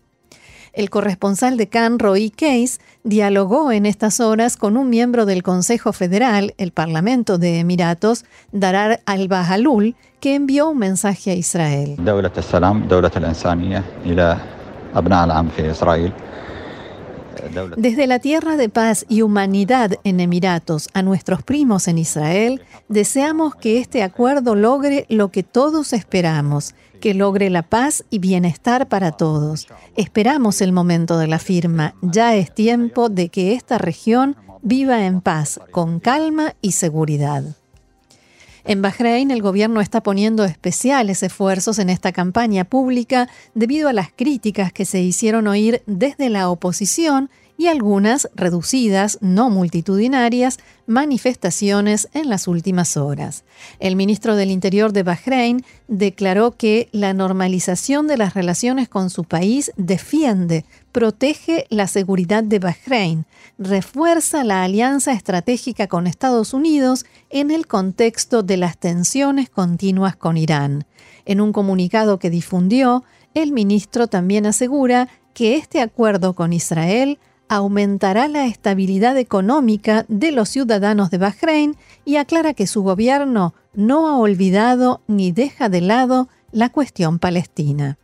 El 0.78 0.90
corresponsal 0.90 1.56
de 1.56 1.68
Cannes, 1.68 1.98
Roy 1.98 2.30
Case, 2.30 2.78
dialogó 3.02 3.72
en 3.72 3.84
estas 3.84 4.20
horas 4.20 4.56
con 4.56 4.76
un 4.76 4.88
miembro 4.88 5.26
del 5.26 5.42
Consejo 5.42 5.92
Federal, 5.92 6.54
el 6.56 6.70
Parlamento 6.70 7.36
de 7.36 7.58
Emiratos, 7.58 8.24
Darar 8.52 9.00
al-Bahalul, 9.04 9.96
que 10.20 10.36
envió 10.36 10.70
un 10.70 10.78
mensaje 10.78 11.32
a 11.32 11.34
Israel. 11.34 11.96
Desde 17.76 18.06
la 18.06 18.18
tierra 18.18 18.56
de 18.56 18.68
paz 18.68 19.04
y 19.08 19.22
humanidad 19.22 19.92
en 20.04 20.20
Emiratos 20.20 20.88
a 20.94 21.02
nuestros 21.02 21.42
primos 21.42 21.88
en 21.88 21.98
Israel, 21.98 22.62
deseamos 22.88 23.54
que 23.54 23.78
este 23.78 24.02
acuerdo 24.02 24.54
logre 24.54 25.06
lo 25.08 25.30
que 25.30 25.42
todos 25.42 25.92
esperamos, 25.92 26.74
que 27.00 27.14
logre 27.14 27.50
la 27.50 27.62
paz 27.62 28.04
y 28.10 28.18
bienestar 28.18 28.88
para 28.88 29.12
todos. 29.12 29.68
Esperamos 29.96 30.60
el 30.60 30.72
momento 30.72 31.18
de 31.18 31.26
la 31.26 31.38
firma. 31.38 31.94
Ya 32.02 32.34
es 32.34 32.52
tiempo 32.52 33.08
de 33.08 33.28
que 33.28 33.54
esta 33.54 33.78
región 33.78 34.36
viva 34.62 35.04
en 35.06 35.20
paz, 35.20 35.60
con 35.70 36.00
calma 36.00 36.54
y 36.60 36.72
seguridad. 36.72 37.44
En 38.64 38.82
Bahrein, 38.82 39.30
el 39.30 39.42
gobierno 39.42 39.80
está 39.80 40.02
poniendo 40.02 40.44
especiales 40.44 41.22
esfuerzos 41.22 41.78
en 41.78 41.90
esta 41.90 42.12
campaña 42.12 42.64
pública 42.64 43.28
debido 43.54 43.88
a 43.88 43.92
las 43.92 44.10
críticas 44.14 44.72
que 44.72 44.84
se 44.84 45.00
hicieron 45.00 45.46
oír 45.46 45.82
desde 45.86 46.28
la 46.28 46.50
oposición 46.50 47.30
y 47.58 47.66
algunas 47.66 48.30
reducidas, 48.36 49.18
no 49.20 49.50
multitudinarias, 49.50 50.58
manifestaciones 50.86 52.08
en 52.14 52.28
las 52.28 52.46
últimas 52.46 52.96
horas. 52.96 53.42
El 53.80 53.96
ministro 53.96 54.36
del 54.36 54.52
Interior 54.52 54.92
de 54.92 55.02
Bahrein 55.02 55.64
declaró 55.88 56.52
que 56.52 56.88
la 56.92 57.12
normalización 57.12 58.06
de 58.06 58.16
las 58.16 58.34
relaciones 58.34 58.88
con 58.88 59.10
su 59.10 59.24
país 59.24 59.72
defiende, 59.76 60.64
protege 60.98 61.64
la 61.70 61.86
seguridad 61.86 62.42
de 62.42 62.58
Bahrein, 62.58 63.24
refuerza 63.56 64.42
la 64.42 64.64
alianza 64.64 65.12
estratégica 65.12 65.86
con 65.86 66.08
Estados 66.08 66.52
Unidos 66.52 67.06
en 67.30 67.52
el 67.52 67.68
contexto 67.68 68.42
de 68.42 68.56
las 68.56 68.78
tensiones 68.78 69.48
continuas 69.48 70.16
con 70.16 70.36
Irán. 70.36 70.86
En 71.24 71.40
un 71.40 71.52
comunicado 71.52 72.18
que 72.18 72.30
difundió, 72.30 73.04
el 73.34 73.52
ministro 73.52 74.08
también 74.08 74.44
asegura 74.44 75.08
que 75.34 75.54
este 75.54 75.80
acuerdo 75.80 76.34
con 76.34 76.52
Israel 76.52 77.20
aumentará 77.48 78.26
la 78.26 78.46
estabilidad 78.46 79.16
económica 79.18 80.04
de 80.08 80.32
los 80.32 80.48
ciudadanos 80.48 81.12
de 81.12 81.18
Bahrein 81.18 81.76
y 82.04 82.16
aclara 82.16 82.54
que 82.54 82.66
su 82.66 82.82
gobierno 82.82 83.54
no 83.72 84.08
ha 84.08 84.18
olvidado 84.18 85.02
ni 85.06 85.30
deja 85.30 85.68
de 85.68 85.80
lado 85.80 86.28
la 86.50 86.70
cuestión 86.70 87.20
palestina. 87.20 87.98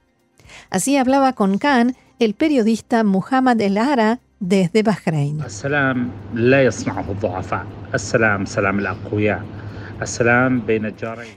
Así 0.70 0.96
hablaba 0.96 1.32
con 1.32 1.58
Khan 1.58 1.96
el 2.18 2.34
periodista 2.34 3.04
Muhammad 3.04 3.60
El 3.60 3.78
Ara 3.78 4.20
desde 4.40 4.82
Bahrein. 4.82 5.40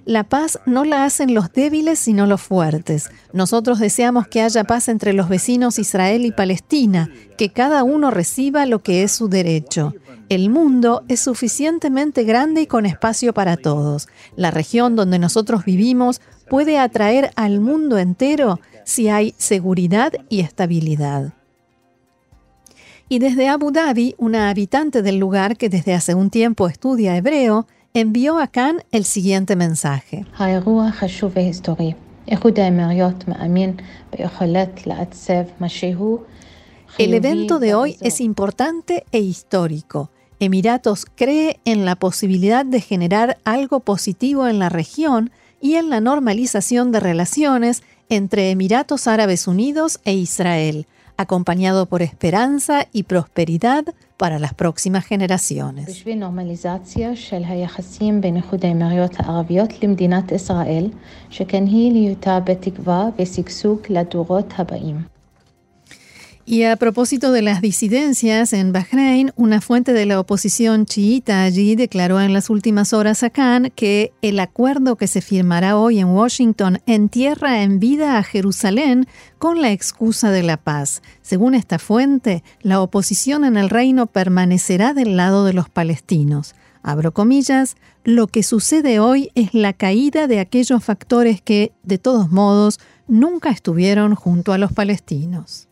La 0.06 0.24
paz 0.24 0.60
no 0.66 0.84
la 0.84 1.06
hacen 1.06 1.34
los 1.34 1.52
débiles 1.54 2.00
sino 2.00 2.26
los 2.26 2.42
fuertes. 2.42 3.10
Nosotros 3.34 3.80
deseamos 3.80 4.28
que 4.28 4.42
haya 4.42 4.63
paz 4.63 4.88
entre 4.88 5.13
los 5.13 5.30
vecinos 5.30 5.80
Israel 5.80 6.26
y 6.26 6.32
Palestina, 6.32 7.10
que 7.38 7.50
cada 7.50 7.84
uno 7.84 8.12
reciba 8.12 8.66
lo 8.66 8.80
que 8.80 9.04
es 9.04 9.12
su 9.12 9.30
derecho. 9.30 9.94
El 10.30 10.50
mundo 10.50 11.04
es 11.08 11.22
suficientemente 11.22 12.24
grande 12.24 12.62
y 12.62 12.68
con 12.68 12.86
espacio 12.86 13.34
para 13.34 13.56
todos. 13.56 14.10
La 14.36 14.52
región 14.52 14.96
donde 14.96 15.20
nosotros 15.20 15.63
vivimos 15.63 16.20
puede 16.50 16.80
atraer 16.80 17.32
al 17.36 17.60
mundo 17.62 17.98
entero 17.98 18.60
si 18.88 19.10
hay 19.10 19.36
seguridad 19.38 20.13
y 20.30 20.39
estabilidad. 20.39 21.34
Y 23.10 23.19
desde 23.19 23.50
Abu 23.50 23.71
Dhabi, 23.71 24.15
una 24.17 24.50
habitante 24.50 25.02
del 25.02 25.17
lugar 25.17 25.58
que 25.58 25.67
desde 25.67 25.93
hace 25.93 26.15
un 26.15 26.30
tiempo 26.30 26.69
estudia 26.69 27.17
hebreo, 27.17 27.67
envió 27.93 28.39
a 28.39 28.47
Khan 28.47 28.84
el 28.93 29.04
siguiente 29.04 29.58
mensaje. 29.58 30.26
El 36.97 37.13
evento 37.13 37.60
de 37.60 37.76
hoy 37.76 37.97
es 38.00 38.21
importante 38.21 39.04
e 39.12 39.19
histórico. 39.19 40.12
Emiratos 40.39 41.06
cree 41.13 41.60
en 41.65 41.84
la 41.84 41.97
posibilidad 41.97 42.65
de 42.65 42.80
generar 42.80 43.38
algo 43.43 43.82
positivo 43.82 44.47
en 44.47 44.60
la 44.60 44.69
región 44.69 45.32
y 45.60 45.76
en 45.76 45.89
la 45.89 46.00
normalización 46.00 46.93
de 46.93 47.02
relaciones 47.02 47.84
entre 48.10 48.52
Emiratos 48.52 49.08
Árabes 49.08 49.48
Unidos 49.48 50.00
e 50.06 50.13
Israel, 50.13 50.88
acompañado 51.17 51.88
por 51.88 52.02
esperanza 52.02 52.88
y 52.93 53.04
prosperidad 53.04 53.86
para 54.17 54.39
las 54.39 54.54
próximas 54.54 55.06
generaciones. 55.06 55.86
Y 66.49 66.63
a 66.63 66.77
propósito 66.77 67.33
de 67.33 67.41
las 67.41 67.60
disidencias 67.60 68.53
en 68.53 68.71
Bahrein, 68.71 69.33
una 69.36 69.60
fuente 69.60 69.91
de 69.91 70.05
la 70.05 70.17
oposición 70.17 70.86
chiita 70.86 71.43
allí 71.43 71.75
declaró 71.75 72.21
en 72.21 72.31
las 72.31 72.49
últimas 72.49 72.93
horas 72.93 73.21
a 73.23 73.29
Khan 73.29 73.69
que 73.75 74.13
el 74.21 74.39
acuerdo 74.39 74.95
que 74.95 75.07
se 75.07 75.19
firmará 75.19 75.77
hoy 75.77 75.99
en 75.99 76.07
Washington 76.07 76.79
entierra 76.86 77.63
en 77.63 77.81
vida 77.81 78.17
a 78.17 78.23
Jerusalén 78.23 79.07
con 79.39 79.62
la 79.62 79.73
excusa 79.73 80.31
de 80.31 80.43
la 80.43 80.55
paz. 80.55 81.01
Según 81.21 81.53
esta 81.53 81.79
fuente, 81.79 82.45
la 82.62 82.79
oposición 82.79 83.43
en 83.43 83.57
el 83.57 83.69
reino 83.69 84.07
permanecerá 84.07 84.93
del 84.93 85.17
lado 85.17 85.43
de 85.43 85.51
los 85.51 85.67
palestinos. 85.67 86.55
Abro 86.81 87.13
comillas, 87.13 87.75
lo 88.05 88.27
que 88.27 88.41
sucede 88.41 89.01
hoy 89.01 89.31
es 89.36 89.53
la 89.53 89.73
caída 89.73 90.27
de 90.27 90.39
aquellos 90.39 90.81
factores 90.81 91.41
que, 91.41 91.73
de 91.83 91.97
todos 91.97 92.31
modos, 92.31 92.79
nunca 93.05 93.49
estuvieron 93.49 94.15
junto 94.15 94.53
a 94.53 94.57
los 94.57 94.71
palestinos. 94.71 95.66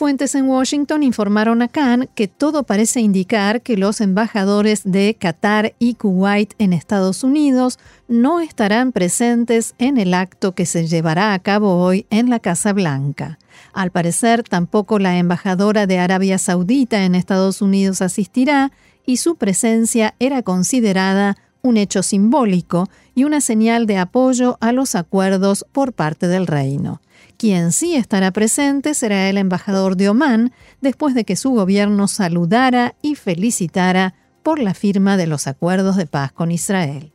Fuentes 0.00 0.34
en 0.34 0.48
Washington 0.48 1.02
informaron 1.02 1.60
a 1.60 1.68
Khan 1.68 2.08
que 2.14 2.26
todo 2.26 2.62
parece 2.62 3.02
indicar 3.02 3.60
que 3.60 3.76
los 3.76 4.00
embajadores 4.00 4.80
de 4.84 5.14
Qatar 5.20 5.74
y 5.78 5.92
Kuwait 5.92 6.54
en 6.56 6.72
Estados 6.72 7.22
Unidos 7.22 7.78
no 8.08 8.40
estarán 8.40 8.92
presentes 8.92 9.74
en 9.76 9.98
el 9.98 10.14
acto 10.14 10.54
que 10.54 10.64
se 10.64 10.86
llevará 10.86 11.34
a 11.34 11.38
cabo 11.38 11.84
hoy 11.84 12.06
en 12.08 12.30
la 12.30 12.40
Casa 12.40 12.72
Blanca. 12.72 13.38
Al 13.74 13.90
parecer, 13.90 14.42
tampoco 14.42 14.98
la 14.98 15.18
embajadora 15.18 15.86
de 15.86 15.98
Arabia 15.98 16.38
Saudita 16.38 17.04
en 17.04 17.14
Estados 17.14 17.60
Unidos 17.60 18.00
asistirá 18.00 18.72
y 19.04 19.18
su 19.18 19.36
presencia 19.36 20.14
era 20.18 20.40
considerada 20.40 21.36
un 21.60 21.76
hecho 21.76 22.02
simbólico 22.02 22.88
y 23.14 23.24
una 23.24 23.42
señal 23.42 23.84
de 23.84 23.98
apoyo 23.98 24.56
a 24.62 24.72
los 24.72 24.94
acuerdos 24.94 25.66
por 25.72 25.92
parte 25.92 26.26
del 26.26 26.46
reino. 26.46 27.02
Quien 27.40 27.72
sí 27.72 27.96
estará 27.96 28.32
presente 28.32 28.92
será 28.92 29.30
el 29.30 29.38
embajador 29.38 29.96
de 29.96 30.10
Omán, 30.10 30.52
después 30.82 31.14
de 31.14 31.24
que 31.24 31.36
su 31.36 31.52
gobierno 31.52 32.06
saludara 32.06 32.96
y 33.00 33.14
felicitara 33.14 34.12
por 34.42 34.58
la 34.58 34.74
firma 34.74 35.16
de 35.16 35.26
los 35.26 35.46
acuerdos 35.46 35.96
de 35.96 36.04
paz 36.04 36.32
con 36.32 36.52
Israel. 36.52 37.12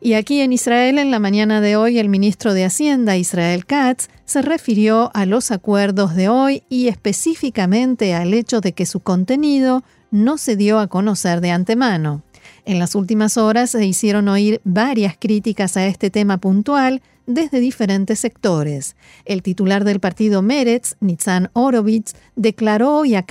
Y 0.00 0.12
aquí 0.12 0.42
en 0.42 0.52
Israel, 0.52 0.98
en 0.98 1.10
la 1.10 1.18
mañana 1.18 1.60
de 1.60 1.74
hoy, 1.74 1.98
el 1.98 2.08
ministro 2.08 2.54
de 2.54 2.66
Hacienda, 2.66 3.16
Israel 3.16 3.66
Katz, 3.66 4.06
se 4.26 4.42
refirió 4.42 5.10
a 5.12 5.26
los 5.26 5.50
acuerdos 5.50 6.14
de 6.14 6.28
hoy 6.28 6.62
y 6.68 6.86
específicamente 6.86 8.14
al 8.14 8.32
hecho 8.32 8.60
de 8.60 8.74
que 8.74 8.86
su 8.86 9.00
contenido 9.00 9.82
no 10.12 10.38
se 10.38 10.54
dio 10.54 10.78
a 10.78 10.86
conocer 10.86 11.40
de 11.40 11.50
antemano. 11.50 12.22
En 12.64 12.78
las 12.78 12.94
últimas 12.94 13.38
horas 13.38 13.70
se 13.70 13.84
hicieron 13.84 14.28
oír 14.28 14.60
varias 14.62 15.16
críticas 15.18 15.76
a 15.76 15.84
este 15.84 16.10
tema 16.10 16.38
puntual 16.38 17.02
desde 17.26 17.60
diferentes 17.60 18.18
sectores. 18.18 18.96
El 19.24 19.42
titular 19.42 19.84
del 19.84 20.00
partido 20.00 20.42
Meretz, 20.42 20.96
Nitzan 21.00 21.50
Orovitz, 21.52 22.14
declaró 22.36 22.96
hoy 22.96 23.14
a 23.14 23.24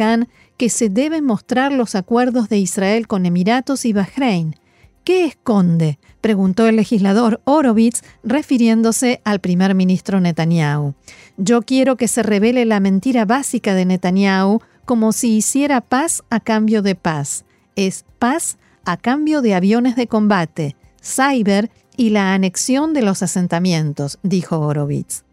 que 0.57 0.69
se 0.69 0.89
deben 0.89 1.25
mostrar 1.25 1.71
los 1.71 1.95
acuerdos 1.95 2.49
de 2.49 2.57
Israel 2.57 3.07
con 3.07 3.25
Emiratos 3.25 3.85
y 3.85 3.93
Bahrein. 3.93 4.55
¿Qué 5.03 5.25
esconde? 5.25 5.99
preguntó 6.21 6.67
el 6.67 6.77
legislador 6.77 7.41
Orovitz, 7.43 8.01
refiriéndose 8.23 9.21
al 9.25 9.39
primer 9.39 9.75
ministro 9.75 10.21
Netanyahu. 10.21 10.93
Yo 11.35 11.61
quiero 11.61 11.97
que 11.97 12.07
se 12.07 12.23
revele 12.23 12.63
la 12.63 12.79
mentira 12.79 13.25
básica 13.25 13.73
de 13.73 13.85
Netanyahu 13.85 14.61
como 14.85 15.11
si 15.11 15.35
hiciera 15.35 15.81
paz 15.81 16.23
a 16.29 16.39
cambio 16.39 16.81
de 16.81 16.95
paz. 16.95 17.43
Es 17.75 18.05
paz 18.19 18.57
a 18.85 18.97
cambio 18.97 19.41
de 19.41 19.55
aviones 19.55 19.95
de 19.95 20.07
combate, 20.07 20.75
cyber 21.01 21.69
y 21.97 22.09
la 22.09 22.33
anexión 22.33 22.93
de 22.93 23.01
los 23.01 23.23
asentamientos, 23.23 24.19
dijo 24.23 24.59
Horowitz. 24.59 25.23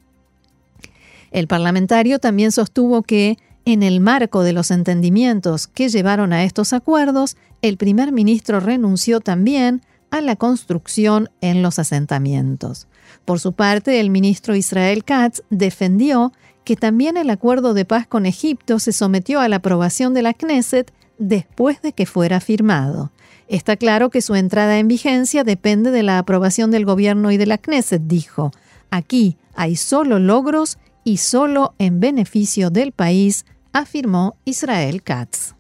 El 1.31 1.47
parlamentario 1.47 2.19
también 2.19 2.53
sostuvo 2.53 3.03
que, 3.03 3.39
en 3.65 3.83
el 3.83 4.01
marco 4.01 4.43
de 4.43 4.53
los 4.53 4.71
entendimientos 4.71 5.67
que 5.67 5.89
llevaron 5.89 6.33
a 6.33 6.45
estos 6.45 6.73
acuerdos, 6.73 7.37
el 7.63 7.77
primer 7.77 8.13
ministro 8.13 8.61
renunció 8.61 9.21
también 9.21 9.83
a 10.11 10.21
la 10.21 10.37
construcción 10.37 11.31
en 11.41 11.63
los 11.63 11.79
asentamientos. 11.79 12.89
Por 13.25 13.39
su 13.39 13.53
parte, 13.53 14.01
el 14.01 14.11
ministro 14.11 14.57
Israel 14.57 15.05
Katz 15.05 15.43
defendió 15.51 16.33
que 16.65 16.77
también 16.77 17.17
el 17.17 17.31
acuerdo 17.31 17.75
de 17.75 17.85
paz 17.85 18.07
con 18.07 18.27
Egipto 18.27 18.79
se 18.79 18.93
sometió 18.93 19.41
a 19.41 19.49
la 19.49 19.57
aprobación 19.57 20.15
de 20.15 20.23
la 20.23 20.35
Knesset 20.35 20.93
después 21.19 21.83
de 21.83 21.93
que 21.93 22.07
fuera 22.07 22.41
firmado. 22.41 23.13
Está 23.51 23.77
claro 23.77 24.11
que 24.11 24.23
su 24.23 24.37
entrada 24.37 24.79
en 24.79 24.87
vigencia 24.87 25.43
depende 25.43 25.91
de 25.91 26.05
la 26.05 26.19
aprobación 26.19 26.71
del 26.71 26.85
gobierno 26.85 27.33
y 27.33 27.37
de 27.37 27.47
la 27.47 27.59
Knesset, 27.59 28.03
dijo. 28.07 28.53
Aquí 28.91 29.39
hay 29.57 29.75
solo 29.75 30.21
logros 30.21 30.79
y 31.03 31.17
solo 31.17 31.75
en 31.79 31.99
beneficio 31.99 32.71
del 32.71 32.93
país, 32.93 33.45
afirmó 33.73 34.37
Israel 34.45 35.03
Katz. 35.03 35.57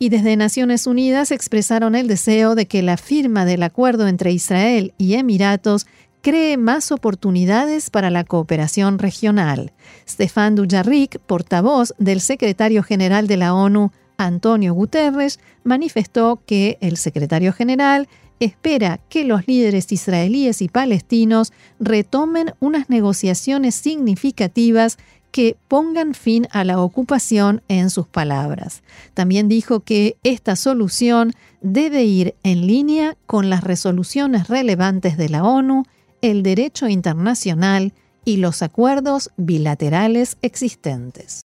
Y 0.00 0.08
desde 0.08 0.36
Naciones 0.36 0.88
Unidas 0.88 1.30
expresaron 1.30 1.94
el 1.94 2.08
deseo 2.08 2.56
de 2.56 2.66
que 2.66 2.82
la 2.82 2.96
firma 2.96 3.44
del 3.44 3.62
acuerdo 3.62 4.08
entre 4.08 4.32
Israel 4.32 4.92
y 4.98 5.14
Emiratos 5.14 5.86
cree 6.20 6.56
más 6.56 6.90
oportunidades 6.90 7.90
para 7.90 8.10
la 8.10 8.24
cooperación 8.24 8.98
regional. 8.98 9.72
Stefan 10.08 10.56
Dujarric, 10.56 11.20
portavoz 11.20 11.94
del 11.98 12.20
secretario 12.20 12.82
general 12.82 13.28
de 13.28 13.36
la 13.36 13.54
ONU, 13.54 13.92
Antonio 14.18 14.74
Guterres, 14.74 15.40
manifestó 15.64 16.42
que 16.44 16.76
el 16.80 16.98
secretario 16.98 17.52
general 17.52 18.08
espera 18.40 19.00
que 19.08 19.24
los 19.24 19.46
líderes 19.48 19.90
israelíes 19.90 20.60
y 20.62 20.68
palestinos 20.68 21.52
retomen 21.80 22.52
unas 22.60 22.90
negociaciones 22.90 23.74
significativas 23.74 24.98
que 25.30 25.56
pongan 25.68 26.14
fin 26.14 26.48
a 26.50 26.64
la 26.64 26.80
ocupación 26.80 27.62
en 27.68 27.90
sus 27.90 28.06
palabras. 28.06 28.82
También 29.14 29.48
dijo 29.48 29.80
que 29.80 30.16
esta 30.24 30.56
solución 30.56 31.32
debe 31.60 32.04
ir 32.04 32.34
en 32.42 32.66
línea 32.66 33.16
con 33.26 33.50
las 33.50 33.62
resoluciones 33.62 34.48
relevantes 34.48 35.16
de 35.16 35.28
la 35.28 35.44
ONU, 35.44 35.84
el 36.22 36.42
derecho 36.42 36.88
internacional 36.88 37.92
y 38.24 38.38
los 38.38 38.62
acuerdos 38.62 39.30
bilaterales 39.36 40.38
existentes. 40.42 41.36